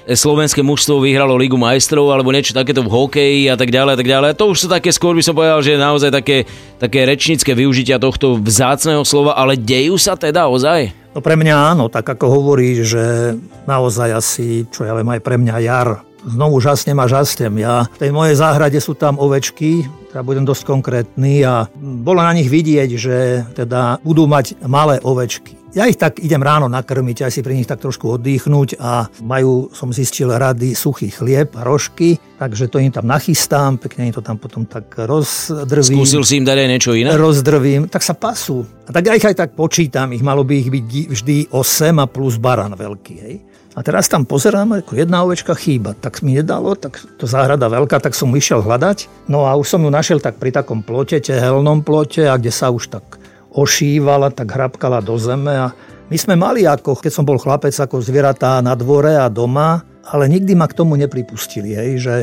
slovenské 0.07 0.63
mužstvo 0.63 1.03
vyhralo 1.03 1.35
Ligu 1.35 1.59
majstrov, 1.59 2.09
alebo 2.15 2.31
niečo 2.31 2.55
takéto 2.55 2.81
v 2.81 2.89
hokeji 2.89 3.51
a 3.51 3.59
tak 3.59 3.69
ďalej 3.69 3.91
a 3.91 3.97
tak 3.99 4.07
ďalej. 4.07 4.29
To 4.39 4.49
už 4.55 4.65
sú 4.65 4.67
také 4.71 4.89
skôr 4.95 5.13
by 5.13 5.21
som 5.21 5.35
povedal, 5.35 5.59
že 5.59 5.75
naozaj 5.75 6.09
také, 6.09 6.47
také 6.83 7.07
rečnícke 7.07 7.55
využitia 7.55 7.95
tohto 7.95 8.35
vzácného 8.43 9.07
slova 9.07 9.39
ale 9.39 9.55
dejú 9.55 9.95
sa 9.95 10.19
teda 10.19 10.51
ozaj? 10.51 10.91
No 11.15 11.23
pre 11.23 11.39
mňa 11.39 11.55
áno, 11.71 11.87
tak 11.87 12.03
ako 12.11 12.25
hovorí, 12.27 12.75
že 12.83 13.37
naozaj 13.63 14.09
asi, 14.11 14.67
čo 14.67 14.83
ja 14.83 14.91
viem, 14.91 15.07
aj 15.07 15.21
pre 15.23 15.39
mňa 15.39 15.55
jar 15.63 16.03
znovu 16.27 16.59
žasnem 16.63 16.97
a 16.99 17.05
žasnem. 17.05 17.53
Ja, 17.59 17.87
v 17.87 17.99
tej 17.99 18.11
mojej 18.15 18.35
záhrade 18.39 18.79
sú 18.79 18.95
tam 18.95 19.19
ovečky, 19.19 19.87
ja 20.13 20.21
budem 20.21 20.45
dosť 20.45 20.63
konkrétny 20.69 21.41
a 21.41 21.65
bolo 21.81 22.21
na 22.21 22.33
nich 22.37 22.47
vidieť, 22.47 22.89
že 22.93 23.15
teda 23.57 23.97
budú 24.05 24.29
mať 24.29 24.61
malé 24.69 25.01
ovečky. 25.01 25.57
Ja 25.73 25.89
ich 25.89 25.97
tak 25.97 26.21
idem 26.21 26.37
ráno 26.37 26.69
nakrmiť, 26.69 27.25
aj 27.25 27.31
si 27.33 27.41
pri 27.41 27.57
nich 27.57 27.65
tak 27.65 27.81
trošku 27.81 28.05
oddychnúť 28.21 28.77
a 28.77 29.09
majú, 29.25 29.73
som 29.73 29.89
zistil, 29.89 30.29
rady 30.29 30.77
suchý 30.77 31.09
chlieb 31.09 31.57
a 31.57 31.65
rožky, 31.65 32.21
takže 32.37 32.69
to 32.69 32.77
im 32.77 32.93
tam 32.93 33.09
nachystám, 33.09 33.81
pekne 33.81 34.05
im 34.05 34.13
to 34.13 34.21
tam 34.21 34.37
potom 34.37 34.69
tak 34.69 34.85
rozdrvím. 34.93 36.05
Skúsil 36.05 36.21
si 36.29 36.37
im 36.37 36.45
dať 36.45 36.57
aj 36.61 36.69
niečo 36.69 36.93
iné? 36.93 37.17
Rozdrvím, 37.17 37.89
tak 37.89 38.05
sa 38.05 38.13
pasú. 38.13 38.61
A 38.85 38.93
tak 38.93 39.09
ja 39.09 39.17
ich 39.17 39.25
aj 39.25 39.33
tak 39.33 39.57
počítam, 39.57 40.13
ich 40.13 40.21
malo 40.21 40.45
by 40.45 40.61
ich 40.61 40.69
byť 40.69 40.85
vždy 41.09 41.37
8 41.49 41.89
a 41.97 42.05
plus 42.05 42.37
baran 42.37 42.77
veľký, 42.77 43.15
hej. 43.17 43.35
A 43.73 43.81
teraz 43.81 44.05
tam 44.05 44.21
pozerám, 44.21 44.85
ako 44.85 44.93
jedna 44.93 45.25
ovečka 45.25 45.57
chýba. 45.57 45.97
Tak 45.97 46.21
mi 46.21 46.37
nedalo, 46.37 46.77
tak 46.77 47.01
to 47.17 47.25
záhrada 47.25 47.65
veľká, 47.73 47.97
tak 47.97 48.13
som 48.13 48.29
išiel 48.29 48.61
hľadať. 48.61 49.25
No 49.25 49.49
a 49.49 49.57
už 49.57 49.65
som 49.65 49.81
ju 49.81 49.89
našiel 49.89 50.21
tak 50.21 50.37
pri 50.37 50.53
takom 50.53 50.85
plote, 50.85 51.17
tehelnom 51.17 51.81
plote, 51.81 52.21
a 52.29 52.37
kde 52.37 52.53
sa 52.53 52.69
už 52.69 52.93
tak 52.93 53.17
ošívala, 53.53 54.29
tak 54.29 54.53
hrabkala 54.53 55.01
do 55.01 55.17
zeme 55.17 55.53
a 55.53 55.73
my 56.09 56.17
sme 56.21 56.37
mali 56.37 56.69
ako, 56.69 57.01
keď 57.01 57.11
som 57.13 57.25
bol 57.25 57.41
chlapec, 57.41 57.73
ako 57.73 57.97
zvieratá 57.97 58.61
na 58.61 58.77
dvore 58.77 59.17
a 59.17 59.25
doma, 59.29 59.81
ale 60.05 60.29
nikdy 60.29 60.53
ma 60.53 60.69
k 60.69 60.77
tomu 60.77 60.99
nepripustili, 60.99 61.73
hej, 61.73 61.91
že, 61.97 62.15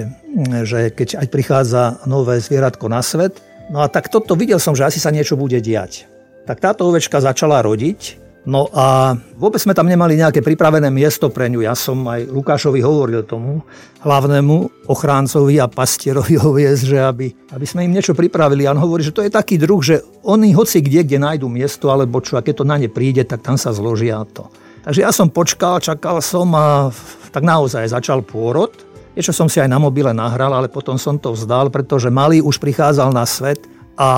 že 0.68 0.78
keď 0.92 1.24
aj 1.24 1.26
prichádza 1.32 1.82
nové 2.04 2.38
zvieratko 2.38 2.86
na 2.92 3.00
svet, 3.00 3.40
no 3.72 3.80
a 3.80 3.88
tak 3.88 4.12
toto 4.12 4.36
videl 4.36 4.60
som, 4.60 4.76
že 4.76 4.84
asi 4.84 5.00
sa 5.00 5.10
niečo 5.10 5.34
bude 5.34 5.58
diať. 5.58 6.04
Tak 6.44 6.60
táto 6.60 6.86
ovečka 6.86 7.24
začala 7.24 7.64
rodiť 7.64 8.19
No 8.48 8.72
a 8.72 9.12
vôbec 9.36 9.60
sme 9.60 9.76
tam 9.76 9.84
nemali 9.84 10.16
nejaké 10.16 10.40
pripravené 10.40 10.88
miesto 10.88 11.28
pre 11.28 11.52
ňu. 11.52 11.60
Ja 11.60 11.76
som 11.76 12.00
aj 12.08 12.24
Lukášovi 12.32 12.80
hovoril 12.80 13.28
tomu 13.28 13.60
hlavnému 14.00 14.88
ochráncovi 14.88 15.60
a 15.60 15.68
pastierovi 15.68 16.40
hoviesť, 16.44 16.82
že 16.88 16.98
aby, 17.04 17.26
aby 17.52 17.66
sme 17.68 17.84
im 17.84 17.92
niečo 17.92 18.16
pripravili. 18.16 18.64
A 18.64 18.72
on 18.72 18.80
hovorí, 18.80 19.04
že 19.04 19.12
to 19.12 19.20
je 19.20 19.28
taký 19.28 19.60
druh, 19.60 19.84
že 19.84 20.00
oni 20.24 20.56
hoci 20.56 20.80
kde, 20.80 21.04
kde 21.04 21.20
nájdu 21.20 21.52
miesto 21.52 21.92
alebo 21.92 22.24
čo, 22.24 22.40
a 22.40 22.44
keď 22.44 22.64
to 22.64 22.64
na 22.64 22.80
ne 22.80 22.88
príde, 22.88 23.28
tak 23.28 23.44
tam 23.44 23.60
sa 23.60 23.76
zložia 23.76 24.24
to. 24.32 24.48
Takže 24.80 25.04
ja 25.04 25.12
som 25.12 25.28
počkal, 25.28 25.76
čakal 25.84 26.24
som 26.24 26.48
a 26.56 26.88
tak 27.28 27.44
naozaj 27.44 27.92
začal 27.92 28.24
pôrod. 28.24 28.72
Niečo 29.12 29.36
som 29.36 29.52
si 29.52 29.60
aj 29.60 29.68
na 29.68 29.76
mobile 29.76 30.16
nahral, 30.16 30.56
ale 30.56 30.72
potom 30.72 30.96
som 30.96 31.20
to 31.20 31.36
vzdal, 31.36 31.68
pretože 31.68 32.08
malý 32.08 32.40
už 32.40 32.56
prichádzal 32.56 33.12
na 33.12 33.28
svet 33.28 33.60
a 34.00 34.08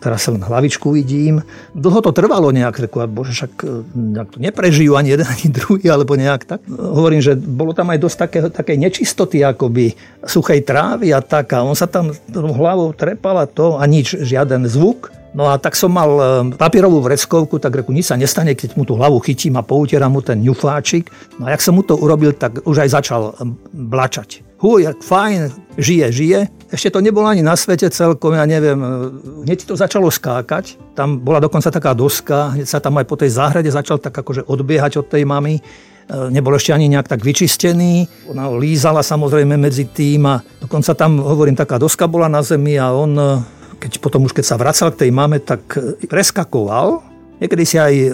teraz 0.00 0.24
sa 0.24 0.32
len 0.32 0.40
hlavičku 0.40 0.96
vidím. 0.96 1.44
Dlho 1.76 2.00
to 2.00 2.10
trvalo 2.10 2.48
nejak, 2.50 2.88
reku, 2.88 3.04
bože, 3.06 3.36
však 3.36 3.52
e, 3.62 3.84
nejak 3.94 4.28
to 4.32 4.38
neprežijú 4.40 4.96
ani 4.96 5.14
jeden, 5.14 5.28
ani 5.36 5.46
druhý, 5.52 5.86
alebo 5.92 6.16
nejak 6.16 6.48
tak. 6.48 6.60
Hovorím, 6.66 7.20
že 7.20 7.36
bolo 7.36 7.76
tam 7.76 7.92
aj 7.92 7.98
dosť 8.00 8.16
také, 8.16 8.38
také 8.48 8.72
nečistoty, 8.80 9.44
akoby 9.44 9.94
suchej 10.24 10.64
trávy 10.64 11.12
a 11.12 11.20
tak. 11.20 11.52
A 11.52 11.62
on 11.62 11.76
sa 11.76 11.86
tam 11.86 12.10
hlavou 12.32 12.96
trepal 12.96 13.36
a 13.38 13.46
to 13.46 13.76
a 13.76 13.84
nič, 13.84 14.16
žiaden 14.16 14.64
zvuk. 14.66 15.12
No 15.30 15.46
a 15.46 15.62
tak 15.62 15.78
som 15.78 15.94
mal 15.94 16.10
e, 16.10 16.22
papierovú 16.58 16.98
vreckovku, 17.06 17.62
tak 17.62 17.84
reku, 17.84 17.94
nič 17.94 18.10
sa 18.10 18.18
nestane, 18.18 18.58
keď 18.58 18.74
mu 18.74 18.82
tú 18.82 18.98
hlavu 18.98 19.22
chytím 19.22 19.54
a 19.60 19.62
poutieram 19.62 20.10
mu 20.10 20.24
ten 20.24 20.42
ňufáčik. 20.42 21.06
No 21.38 21.46
a 21.46 21.54
jak 21.54 21.62
som 21.62 21.78
mu 21.78 21.86
to 21.86 21.94
urobil, 21.94 22.34
tak 22.34 22.66
už 22.66 22.82
aj 22.82 22.90
začal 22.90 23.22
e, 23.30 23.46
blačať. 23.70 24.49
Hú, 24.60 24.76
jak 24.76 25.00
fajn, 25.00 25.48
žije, 25.80 26.06
žije. 26.12 26.40
Ešte 26.68 26.92
to 26.92 27.00
nebolo 27.00 27.24
ani 27.24 27.40
na 27.40 27.56
svete 27.56 27.88
celkom, 27.88 28.36
ja 28.36 28.44
neviem, 28.44 28.76
e, 28.76 28.88
hneď 29.48 29.64
to 29.64 29.72
začalo 29.72 30.12
skákať. 30.12 30.76
Tam 30.92 31.16
bola 31.16 31.40
dokonca 31.40 31.72
taká 31.72 31.96
doska, 31.96 32.52
hneď 32.52 32.68
sa 32.68 32.76
tam 32.76 33.00
aj 33.00 33.08
po 33.08 33.16
tej 33.16 33.32
záhrade 33.32 33.72
začal 33.72 33.96
tak 33.96 34.12
akože 34.12 34.44
odbiehať 34.44 35.00
od 35.00 35.08
tej 35.08 35.24
mamy 35.24 35.64
nebol 36.10 36.50
ešte 36.58 36.74
ani 36.74 36.90
nejak 36.90 37.06
tak 37.06 37.22
vyčistený. 37.22 38.26
Ona 38.34 38.50
lízala 38.58 38.98
samozrejme 38.98 39.54
medzi 39.54 39.86
tým 39.86 40.26
a 40.26 40.42
dokonca 40.42 40.90
tam, 40.98 41.22
hovorím, 41.22 41.54
taká 41.54 41.78
doska 41.78 42.10
bola 42.10 42.26
na 42.26 42.42
zemi 42.42 42.74
a 42.74 42.90
on 42.90 43.14
keď 43.80 44.02
potom 44.02 44.28
už 44.28 44.36
keď 44.36 44.44
sa 44.44 44.60
vracal 44.60 44.92
k 44.92 45.06
tej 45.06 45.10
mame, 45.14 45.40
tak 45.40 45.62
e, 45.78 45.94
preskakoval 46.04 47.10
Niekedy 47.40 47.64
si 47.64 47.80
aj 47.80 47.94
e, 47.96 48.08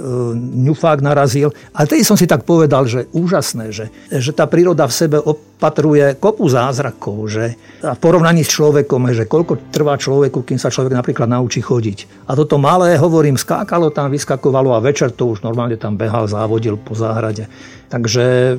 ňufák 0.71 1.03
narazil. 1.03 1.51
Ale 1.75 1.91
tedy 1.91 2.07
som 2.07 2.15
si 2.15 2.31
tak 2.31 2.47
povedal, 2.47 2.87
že 2.87 3.11
úžasné, 3.11 3.75
že, 3.75 3.91
že 4.07 4.31
tá 4.31 4.47
príroda 4.47 4.87
v 4.87 4.95
sebe 4.95 5.19
opatruje 5.57 6.21
kopu 6.21 6.45
zázrakov. 6.53 7.33
Že, 7.33 7.45
a 7.81 7.97
v 7.97 8.01
porovnaní 8.01 8.45
s 8.45 8.53
človekom, 8.53 9.09
že 9.17 9.25
koľko 9.25 9.73
trvá 9.73 9.97
človeku, 9.97 10.45
kým 10.45 10.61
sa 10.61 10.69
človek 10.69 10.93
napríklad 10.93 11.33
naučí 11.33 11.65
chodiť. 11.65 12.29
A 12.29 12.37
toto 12.37 12.61
malé, 12.61 13.01
hovorím, 13.01 13.41
skákalo 13.41 13.89
tam, 13.89 14.13
vyskakovalo 14.13 14.77
a 14.77 14.85
večer 14.85 15.17
to 15.17 15.33
už 15.33 15.41
normálne 15.41 15.81
tam 15.81 15.97
behal, 15.97 16.29
závodil 16.29 16.77
po 16.77 16.93
záhrade. 16.93 17.49
Takže 17.89 18.59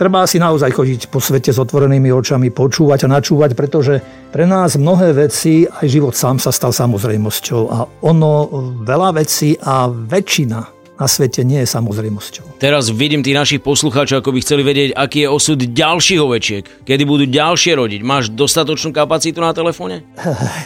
treba 0.00 0.26
si 0.26 0.42
naozaj 0.42 0.72
chodiť 0.72 1.00
po 1.12 1.22
svete 1.22 1.54
s 1.54 1.60
otvorenými 1.60 2.10
očami, 2.10 2.50
počúvať 2.50 3.06
a 3.06 3.12
načúvať, 3.20 3.52
pretože 3.52 4.00
pre 4.34 4.48
nás 4.48 4.80
mnohé 4.80 5.12
veci, 5.14 5.68
aj 5.68 5.86
život 5.86 6.16
sám 6.16 6.40
sa 6.42 6.50
stal 6.50 6.72
samozrejmosťou 6.72 7.62
a 7.68 7.78
ono 8.02 8.32
veľa 8.82 9.20
vecí 9.20 9.54
a 9.60 9.86
väčšina 9.92 10.79
na 11.00 11.08
svete 11.08 11.40
nie 11.48 11.64
je 11.64 11.68
samozrejmosťou. 11.72 12.60
Teraz 12.60 12.92
vidím 12.92 13.24
tých 13.24 13.32
našich 13.32 13.60
poslucháčov, 13.64 14.20
ako 14.20 14.36
by 14.36 14.38
chceli 14.44 14.62
vedieť, 14.62 14.90
aký 14.92 15.24
je 15.24 15.28
osud 15.32 15.56
ďalších 15.56 16.20
ovečiek. 16.20 16.64
Kedy 16.84 17.02
budú 17.08 17.24
ďalšie 17.24 17.72
rodiť. 17.72 18.00
Máš 18.04 18.28
dostatočnú 18.28 18.92
kapacitu 18.92 19.40
na 19.40 19.56
telefóne? 19.56 20.04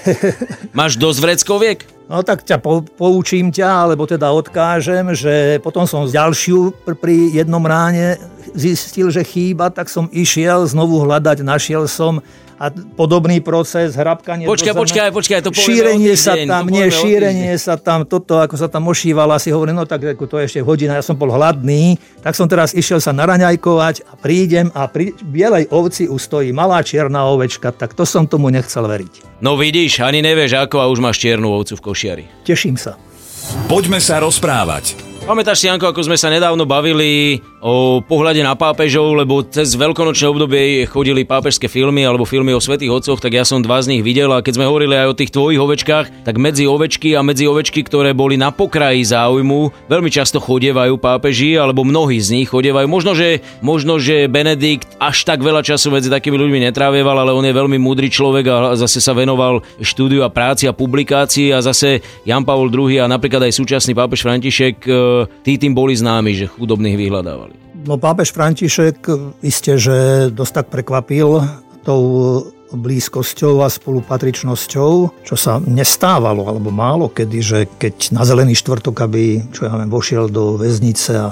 Máš 0.79 0.99
dosť 0.99 1.19
vreckoviek? 1.23 1.79
No 2.11 2.21
tak 2.26 2.43
ťa 2.43 2.59
po, 2.61 2.83
poučím 2.83 3.55
ťa, 3.55 3.87
alebo 3.87 4.05
teda 4.05 4.29
odkážem, 4.35 5.14
že 5.14 5.62
potom 5.62 5.87
som 5.87 6.05
ďalšiu 6.05 6.83
pri 6.99 7.31
jednom 7.33 7.62
ráne 7.62 8.19
zistil, 8.53 9.09
že 9.09 9.25
chýba, 9.25 9.73
tak 9.73 9.88
som 9.88 10.11
išiel 10.12 10.67
znovu 10.69 11.00
hľadať, 11.00 11.47
našiel 11.47 11.88
som 11.88 12.21
a 12.61 12.70
podobný 12.70 13.40
proces, 13.40 13.94
hrabkanie 13.99 14.46
Počkaj, 14.46 14.75
počkaj, 14.75 15.11
počkaj, 15.11 15.40
to 15.44 15.50
Šírenie 15.50 16.14
sa 16.14 16.34
tam, 16.34 16.70
nie, 16.70 16.87
šírenie 16.90 17.54
sa 17.58 17.75
tam, 17.80 18.06
toto, 18.06 18.38
ako 18.38 18.54
sa 18.54 18.70
tam 18.70 18.87
ošívalo, 18.90 19.37
si 19.38 19.50
hovorím, 19.50 19.80
no 19.80 19.84
tak 19.87 20.14
ako 20.14 20.25
to 20.26 20.37
je 20.42 20.44
ešte 20.50 20.61
hodina, 20.62 20.99
ja 20.99 21.04
som 21.04 21.18
bol 21.18 21.30
hladný, 21.32 21.99
tak 22.23 22.38
som 22.38 22.46
teraz 22.46 22.75
išiel 22.75 22.99
sa 23.02 23.14
naraňajkovať 23.16 24.06
a 24.06 24.12
prídem 24.18 24.70
a 24.75 24.87
pri 24.87 25.14
bielej 25.26 25.70
ovci 25.70 26.06
ustojí 26.06 26.54
malá 26.54 26.82
čierna 26.82 27.26
ovečka, 27.30 27.75
tak 27.75 27.94
to 27.94 28.06
som 28.06 28.26
tomu 28.28 28.50
nechcel 28.50 28.87
veriť. 28.87 29.42
No 29.42 29.54
vidíš, 29.58 30.02
ani 30.02 30.23
nevieš 30.23 30.58
ako 30.68 30.76
a 30.82 30.87
už 30.90 31.02
máš 31.02 31.23
čiernu 31.23 31.50
ovcu 31.50 31.75
v 31.78 31.82
košiari. 31.82 32.25
Teším 32.46 32.78
sa. 32.78 32.94
Poďme 33.68 34.00
sa 34.00 34.20
rozprávať. 34.25 35.13
Pamätáš 35.25 35.64
si, 35.64 35.73
Janko, 35.73 35.88
ako 35.88 36.04
sme 36.04 36.21
sa 36.21 36.28
nedávno 36.28 36.69
bavili 36.69 37.40
o 37.64 38.04
pohľade 38.04 38.45
na 38.45 38.52
pápežov, 38.52 39.16
lebo 39.16 39.40
cez 39.40 39.73
veľkonočné 39.73 40.28
obdobie 40.28 40.85
chodili 40.85 41.25
pápežské 41.25 41.64
filmy 41.64 42.04
alebo 42.04 42.28
filmy 42.28 42.52
o 42.52 42.61
svätých 42.61 42.93
otcoch, 42.93 43.25
tak 43.25 43.33
ja 43.33 43.40
som 43.40 43.64
dva 43.64 43.81
z 43.81 43.88
nich 43.97 44.02
videl 44.04 44.28
a 44.28 44.45
keď 44.45 44.61
sme 44.61 44.69
hovorili 44.69 44.93
aj 44.93 45.09
o 45.09 45.16
tých 45.16 45.33
tvojich 45.33 45.57
ovečkách, 45.57 46.28
tak 46.28 46.37
medzi 46.37 46.69
ovečky 46.69 47.16
a 47.16 47.25
medzi 47.25 47.49
ovečky, 47.49 47.88
ktoré 47.88 48.12
boli 48.12 48.37
na 48.37 48.52
pokraji 48.52 49.00
záujmu, 49.00 49.88
veľmi 49.88 50.12
často 50.12 50.45
chodievajú 50.45 51.00
pápeži, 51.00 51.57
alebo 51.57 51.88
mnohí 51.88 52.21
z 52.21 52.45
nich 52.45 52.52
chodievajú. 52.52 52.85
Možno, 52.85 53.16
že, 53.16 53.40
možno, 53.64 53.97
že 53.97 54.28
Benedikt 54.28 54.93
až 55.00 55.25
tak 55.25 55.40
veľa 55.40 55.64
času 55.64 55.88
medzi 55.88 56.12
takými 56.12 56.37
ľuďmi 56.37 56.69
netrávieval, 56.69 57.16
ale 57.16 57.33
on 57.33 57.49
je 57.49 57.57
veľmi 57.57 57.81
múdry 57.81 58.12
človek 58.12 58.45
a 58.52 58.57
zase 58.76 59.00
sa 59.00 59.16
venoval 59.16 59.64
štúdiu 59.81 60.21
a 60.21 60.28
práci 60.28 60.69
a 60.69 60.76
publikácii 60.76 61.57
a 61.57 61.64
zase 61.64 62.04
Jan 62.28 62.45
Pavel 62.45 62.69
II 62.69 63.00
a 63.00 63.09
napríklad 63.09 63.49
aj 63.49 63.57
súčasný 63.57 63.97
pápež 63.97 64.21
František 64.21 64.85
tí 65.47 65.59
tým 65.61 65.73
boli 65.73 65.94
známi, 65.94 66.33
že 66.35 66.50
chudobných 66.50 66.97
vyhľadávali. 66.99 67.54
No 67.85 68.00
pápež 68.00 68.33
František 68.33 69.04
iste, 69.44 69.76
že 69.76 70.28
dosť 70.33 70.52
tak 70.62 70.66
prekvapil 70.73 71.42
tou 71.85 72.02
blízkosťou 72.75 73.62
a 73.62 73.71
spolupatričnosťou, 73.71 74.92
čo 75.23 75.37
sa 75.38 75.62
nestávalo, 75.62 76.49
alebo 76.50 76.75
málo 76.75 77.06
kedy, 77.06 77.38
že 77.38 77.59
keď 77.78 78.11
na 78.11 78.26
zelený 78.26 78.59
štvrtok, 78.59 78.97
aby, 79.06 79.47
čo 79.54 79.71
ja 79.71 79.78
viem, 79.78 79.90
vošiel 79.92 80.26
do 80.26 80.59
väznice 80.59 81.12
a, 81.14 81.28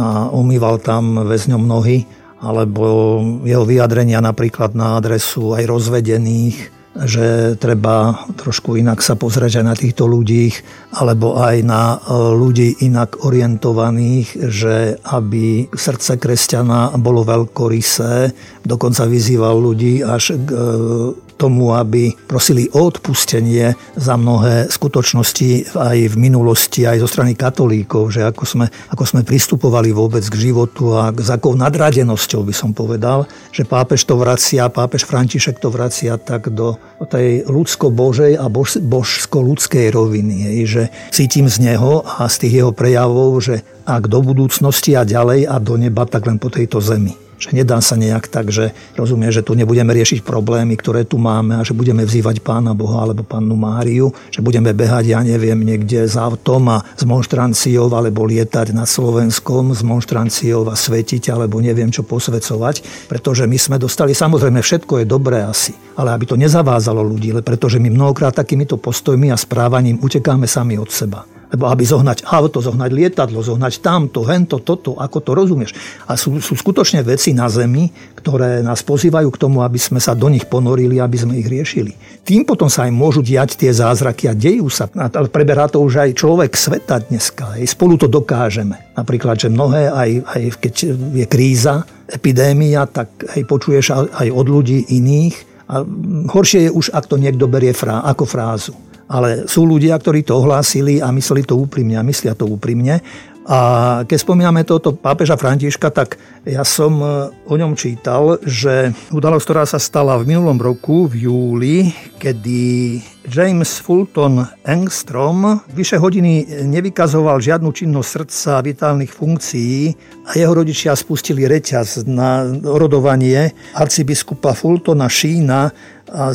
a 0.00 0.06
umýval 0.32 0.80
tam 0.80 1.28
väzňom 1.28 1.60
nohy, 1.60 2.08
alebo 2.38 3.18
jeho 3.42 3.66
vyjadrenia 3.66 4.22
napríklad 4.22 4.72
na 4.72 4.96
adresu 4.96 5.52
aj 5.58 5.66
rozvedených, 5.66 6.77
že 7.04 7.54
treba 7.60 8.26
trošku 8.34 8.74
inak 8.74 8.98
sa 9.04 9.14
pozrieť 9.14 9.62
aj 9.62 9.66
na 9.66 9.74
týchto 9.78 10.10
ľudí, 10.10 10.50
alebo 10.98 11.38
aj 11.38 11.56
na 11.62 11.82
e, 11.94 11.98
ľudí 12.34 12.82
inak 12.82 13.22
orientovaných, 13.22 14.28
že 14.50 14.98
aby 15.06 15.70
srdce 15.70 16.18
kresťana 16.18 16.98
bolo 16.98 17.22
veľkorysé, 17.22 18.34
dokonca 18.66 19.06
vyzýval 19.06 19.54
ľudí 19.62 20.02
až 20.02 20.34
k 20.42 20.48
e, 20.50 21.27
tomu, 21.38 21.78
aby 21.78 22.10
prosili 22.26 22.66
o 22.74 22.90
odpustenie 22.90 23.78
za 23.94 24.18
mnohé 24.18 24.66
skutočnosti 24.66 25.78
aj 25.78 25.98
v 26.12 26.16
minulosti, 26.18 26.82
aj 26.82 27.04
zo 27.04 27.08
strany 27.08 27.38
katolíkov, 27.38 28.10
že 28.10 28.26
ako 28.26 28.42
sme, 28.42 28.66
ako 28.90 29.04
sme 29.06 29.22
pristupovali 29.22 29.94
vôbec 29.94 30.26
k 30.26 30.50
životu 30.50 30.98
a 30.98 31.14
s 31.14 31.30
akou 31.30 31.54
nadradenosťou 31.54 32.42
by 32.42 32.54
som 32.56 32.74
povedal, 32.74 33.30
že 33.54 33.62
pápež 33.62 34.02
to 34.02 34.18
vracia, 34.18 34.66
pápež 34.66 35.06
František 35.06 35.62
to 35.62 35.70
vracia 35.70 36.18
tak 36.18 36.50
do 36.50 36.74
tej 37.06 37.46
ľudsko-božej 37.46 38.34
a 38.34 38.50
bož, 38.50 38.82
božsko-ľudskej 38.82 39.94
roviny, 39.94 40.36
hej, 40.50 40.58
že 40.66 40.82
cítim 41.14 41.46
z 41.46 41.62
neho 41.62 42.02
a 42.02 42.26
z 42.26 42.48
tých 42.48 42.64
jeho 42.64 42.72
prejavov, 42.74 43.38
že 43.38 43.62
ak 43.86 44.10
do 44.10 44.20
budúcnosti 44.20 44.98
a 44.98 45.06
ďalej 45.06 45.46
a 45.46 45.56
do 45.62 45.78
neba, 45.78 46.02
tak 46.08 46.26
len 46.26 46.42
po 46.42 46.50
tejto 46.50 46.82
zemi 46.82 47.27
že 47.38 47.54
nedá 47.54 47.78
sa 47.78 47.94
nejak 47.94 48.26
tak, 48.26 48.50
že 48.50 48.74
rozumie, 48.98 49.30
že 49.30 49.46
tu 49.46 49.54
nebudeme 49.54 49.94
riešiť 49.94 50.26
problémy, 50.26 50.74
ktoré 50.74 51.06
tu 51.06 51.16
máme 51.22 51.62
a 51.62 51.66
že 51.66 51.72
budeme 51.72 52.02
vzývať 52.02 52.42
Pána 52.42 52.74
Boha 52.74 53.06
alebo 53.06 53.22
Pannu 53.22 53.54
Máriu, 53.54 54.10
že 54.34 54.42
budeme 54.42 54.74
behať, 54.74 55.04
ja 55.14 55.22
neviem, 55.22 55.62
niekde 55.62 56.04
s 56.04 56.18
autom 56.18 56.66
a 56.74 56.82
s 56.98 57.06
monštranciou 57.06 57.86
alebo 57.94 58.26
lietať 58.26 58.74
nad 58.74 58.90
Slovenskom 58.90 59.70
s 59.72 59.86
monštranciou 59.86 60.66
a 60.66 60.74
svetiť 60.74 61.30
alebo 61.30 61.62
neviem 61.62 61.94
čo 61.94 62.02
posvecovať, 62.02 63.06
pretože 63.06 63.46
my 63.46 63.58
sme 63.58 63.76
dostali, 63.78 64.12
samozrejme 64.12 64.58
všetko 64.58 65.02
je 65.02 65.06
dobré 65.06 65.46
asi, 65.46 65.72
ale 65.94 66.10
aby 66.10 66.26
to 66.26 66.34
nezavázalo 66.34 67.00
ľudí, 67.06 67.30
pretože 67.40 67.78
my 67.78 67.94
mnohokrát 67.94 68.34
takýmito 68.34 68.76
postojmi 68.76 69.30
a 69.30 69.38
správaním 69.38 70.02
utekáme 70.02 70.50
sami 70.50 70.74
od 70.74 70.90
seba. 70.90 71.37
Lebo 71.48 71.64
aby 71.72 71.80
zohnať 71.80 72.28
auto, 72.28 72.60
zohnať 72.60 72.90
lietadlo, 72.92 73.40
zohnať 73.40 73.80
tamto, 73.80 74.20
hento, 74.28 74.60
toto, 74.60 75.00
ako 75.00 75.18
to 75.24 75.30
rozumieš. 75.32 75.72
A 76.04 76.12
sú, 76.12 76.36
sú 76.44 76.52
skutočne 76.52 77.00
veci 77.00 77.32
na 77.32 77.48
Zemi, 77.48 77.88
ktoré 78.20 78.60
nás 78.60 78.84
pozývajú 78.84 79.32
k 79.32 79.40
tomu, 79.40 79.64
aby 79.64 79.80
sme 79.80 79.96
sa 79.96 80.12
do 80.12 80.28
nich 80.28 80.44
ponorili, 80.44 81.00
aby 81.00 81.16
sme 81.16 81.40
ich 81.40 81.48
riešili. 81.48 81.96
Tým 82.20 82.44
potom 82.44 82.68
sa 82.68 82.84
aj 82.84 82.92
môžu 82.92 83.24
diať 83.24 83.56
tie 83.56 83.72
zázraky 83.72 84.28
a 84.28 84.36
dejú 84.36 84.68
sa. 84.68 84.92
Ale 84.92 85.32
preberá 85.32 85.72
to 85.72 85.80
už 85.80 86.04
aj 86.04 86.10
človek 86.20 86.52
sveta 86.52 87.00
dneska. 87.08 87.56
Aj 87.56 87.64
spolu 87.64 87.96
to 87.96 88.12
dokážeme. 88.12 88.92
Napríklad, 88.92 89.40
že 89.40 89.48
mnohé, 89.48 89.88
aj, 89.88 90.10
aj 90.28 90.42
keď 90.60 90.74
je 91.16 91.24
kríza, 91.24 91.88
epidémia, 92.12 92.84
tak 92.84 93.08
aj 93.24 93.42
počuješ 93.48 94.12
aj 94.12 94.28
od 94.28 94.46
ľudí 94.52 94.92
iných. 94.92 95.48
A 95.68 95.84
horšie 96.28 96.68
je 96.68 96.70
už, 96.72 96.92
ak 96.92 97.08
to 97.08 97.16
niekto 97.16 97.48
berie 97.48 97.72
frá, 97.72 98.04
ako 98.04 98.24
frázu 98.28 98.72
ale 99.08 99.48
sú 99.48 99.64
ľudia, 99.64 99.96
ktorí 99.96 100.22
to 100.22 100.36
ohlásili 100.36 101.00
a 101.00 101.08
mysleli 101.08 101.42
to 101.42 101.56
úprimne 101.56 101.96
a 101.96 102.04
myslia 102.04 102.36
to 102.36 102.44
úprimne. 102.44 103.00
A 103.48 103.58
keď 104.04 104.18
spomíname 104.20 104.60
toto 104.68 104.92
pápeža 104.92 105.40
Františka, 105.40 105.88
tak 105.88 106.20
ja 106.44 106.60
som 106.68 107.00
e, 107.00 107.32
o 107.48 107.54
ňom 107.56 107.72
čítal, 107.80 108.36
že 108.44 108.92
udalosť, 109.08 109.44
ktorá 109.48 109.64
sa 109.64 109.80
stala 109.80 110.20
v 110.20 110.36
minulom 110.36 110.60
roku, 110.60 111.08
v 111.08 111.24
júli, 111.24 111.88
kedy 112.20 113.00
James 113.24 113.80
Fulton 113.80 114.44
Engstrom 114.68 115.64
vyše 115.72 115.96
hodiny 115.96 116.60
nevykazoval 116.68 117.40
žiadnu 117.40 117.72
činnosť 117.72 118.08
srdca 118.20 118.50
a 118.60 118.64
vitálnych 118.64 119.12
funkcií 119.16 119.96
a 120.28 120.36
jeho 120.36 120.52
rodičia 120.52 120.92
spustili 120.92 121.48
reťaz 121.48 122.04
na 122.04 122.44
rodovanie 122.60 123.56
arcibiskupa 123.72 124.52
Fultona 124.52 125.08
Šína 125.08 125.72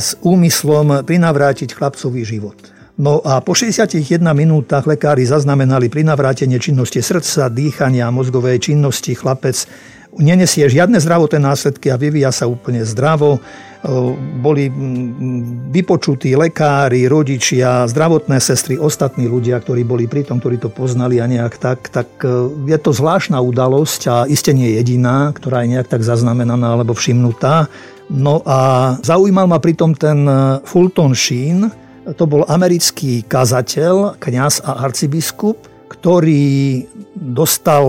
s 0.01 0.17
úmyslom 0.25 1.05
prinavrátiť 1.05 1.77
chlapcový 1.77 2.25
život. 2.25 2.72
No 2.93 3.25
a 3.25 3.41
po 3.41 3.57
61 3.57 4.21
minútach 4.37 4.85
lekári 4.85 5.25
zaznamenali 5.25 5.89
pri 5.89 6.05
navrátenie 6.05 6.61
činnosti 6.61 7.01
srdca, 7.01 7.49
dýchania 7.49 8.05
a 8.05 8.13
mozgovej 8.13 8.69
činnosti. 8.69 9.17
Chlapec 9.17 9.65
nenesie 10.21 10.69
žiadne 10.69 11.01
zdravotné 11.01 11.41
následky 11.41 11.89
a 11.89 11.97
vyvíja 11.97 12.29
sa 12.29 12.45
úplne 12.45 12.85
zdravo. 12.85 13.41
Boli 14.45 14.69
vypočutí 15.73 16.37
lekári, 16.37 17.09
rodičia, 17.09 17.89
zdravotné 17.89 18.37
sestry, 18.37 18.77
ostatní 18.77 19.25
ľudia, 19.25 19.57
ktorí 19.57 19.81
boli 19.81 20.05
pri 20.05 20.29
tom, 20.29 20.37
ktorí 20.37 20.61
to 20.61 20.69
poznali 20.69 21.17
a 21.17 21.25
nejak 21.25 21.57
tak, 21.57 21.89
tak 21.89 22.07
je 22.69 22.77
to 22.77 22.93
zvláštna 22.93 23.41
udalosť 23.41 24.01
a 24.05 24.15
iste 24.29 24.53
nie 24.53 24.77
jediná, 24.77 25.33
ktorá 25.33 25.65
je 25.65 25.75
nejak 25.75 25.89
tak 25.89 26.05
zaznamenaná 26.05 26.77
alebo 26.77 26.93
všimnutá. 26.93 27.73
No 28.13 28.45
a 28.45 28.93
zaujímal 29.01 29.49
ma 29.49 29.57
pritom 29.57 29.97
ten 29.97 30.29
Fulton 30.61 31.17
Sheen, 31.17 31.73
to 32.11 32.23
bol 32.27 32.43
americký 32.51 33.23
kazateľ, 33.23 34.19
kňaz 34.19 34.67
a 34.67 34.83
arcibiskup, 34.83 35.55
ktorý 35.87 36.83
dostal 37.15 37.85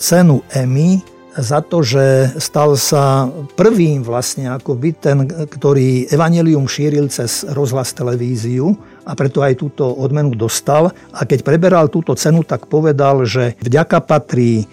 cenu 0.00 0.40
Emmy 0.52 1.04
za 1.34 1.58
to, 1.66 1.82
že 1.82 2.30
stal 2.38 2.78
sa 2.78 3.26
prvým 3.58 4.06
vlastne 4.06 4.54
akoby 4.54 4.94
ten, 4.94 5.26
ktorý 5.26 6.06
evanelium 6.08 6.70
šíril 6.70 7.10
cez 7.10 7.42
rozhlas 7.42 7.90
televíziu 7.90 8.78
a 9.02 9.18
preto 9.18 9.42
aj 9.42 9.58
túto 9.58 9.82
odmenu 9.90 10.38
dostal. 10.38 10.94
A 11.10 11.26
keď 11.26 11.42
preberal 11.42 11.90
túto 11.90 12.14
cenu, 12.14 12.46
tak 12.46 12.70
povedal, 12.70 13.26
že 13.26 13.58
vďaka 13.58 13.98
patrí 14.06 14.70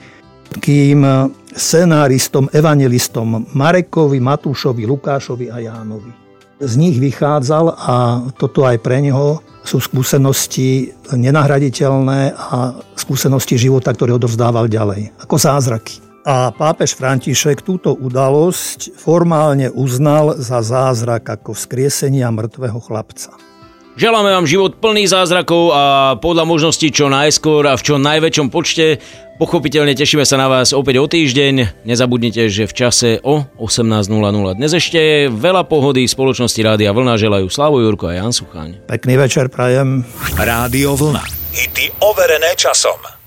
kým 0.52 1.08
scenáristom, 1.56 2.52
evangelistom 2.52 3.48
Marekovi, 3.56 4.20
Matúšovi, 4.20 4.84
Lukášovi 4.84 5.48
a 5.48 5.64
Jánovi 5.64 6.21
z 6.62 6.74
nich 6.78 7.02
vychádzal 7.02 7.66
a 7.74 7.96
toto 8.38 8.64
aj 8.64 8.78
pre 8.80 9.02
neho 9.02 9.42
sú 9.62 9.78
skúsenosti 9.82 10.94
nenahraditeľné 11.14 12.34
a 12.34 12.74
skúsenosti 12.98 13.58
života, 13.58 13.94
ktoré 13.94 14.18
odovzdával 14.18 14.66
ďalej, 14.70 15.14
ako 15.22 15.36
zázraky. 15.38 16.02
A 16.22 16.54
pápež 16.54 16.94
František 16.94 17.66
túto 17.66 17.98
udalosť 17.98 18.94
formálne 18.94 19.74
uznal 19.74 20.38
za 20.38 20.62
zázrak 20.62 21.26
ako 21.26 21.58
vzkriesenia 21.58 22.30
mŕtvého 22.30 22.78
chlapca. 22.78 23.51
Želáme 23.92 24.32
vám 24.32 24.48
život 24.48 24.80
plný 24.80 25.04
zázrakov 25.04 25.76
a 25.76 25.84
podľa 26.16 26.48
možností 26.48 26.96
čo 26.96 27.12
najskôr 27.12 27.68
a 27.68 27.76
v 27.76 27.84
čo 27.84 28.00
najväčšom 28.00 28.48
počte. 28.48 29.04
Pochopiteľne 29.36 29.92
tešíme 29.98 30.24
sa 30.24 30.40
na 30.40 30.48
vás 30.48 30.72
opäť 30.72 31.04
o 31.04 31.12
týždeň. 31.12 31.84
Nezabudnite, 31.84 32.48
že 32.48 32.72
v 32.72 32.74
čase 32.74 33.20
o 33.20 33.44
18.00 33.60 34.08
dnes 34.56 34.72
ešte 34.72 35.28
veľa 35.28 35.68
pohody 35.68 36.08
spoločnosti 36.08 36.62
Rádia 36.64 36.96
Vlna 36.96 37.20
želajú 37.20 37.52
Slavo 37.52 37.84
Jurko 37.84 38.08
a 38.08 38.16
Jan 38.16 38.32
Sucháň. 38.32 38.88
Pekný 38.88 39.20
večer 39.20 39.52
prajem. 39.52 40.08
Rádio 40.40 40.96
Vlna. 40.96 41.28
Hity 41.52 41.92
overené 42.00 42.56
časom. 42.56 43.21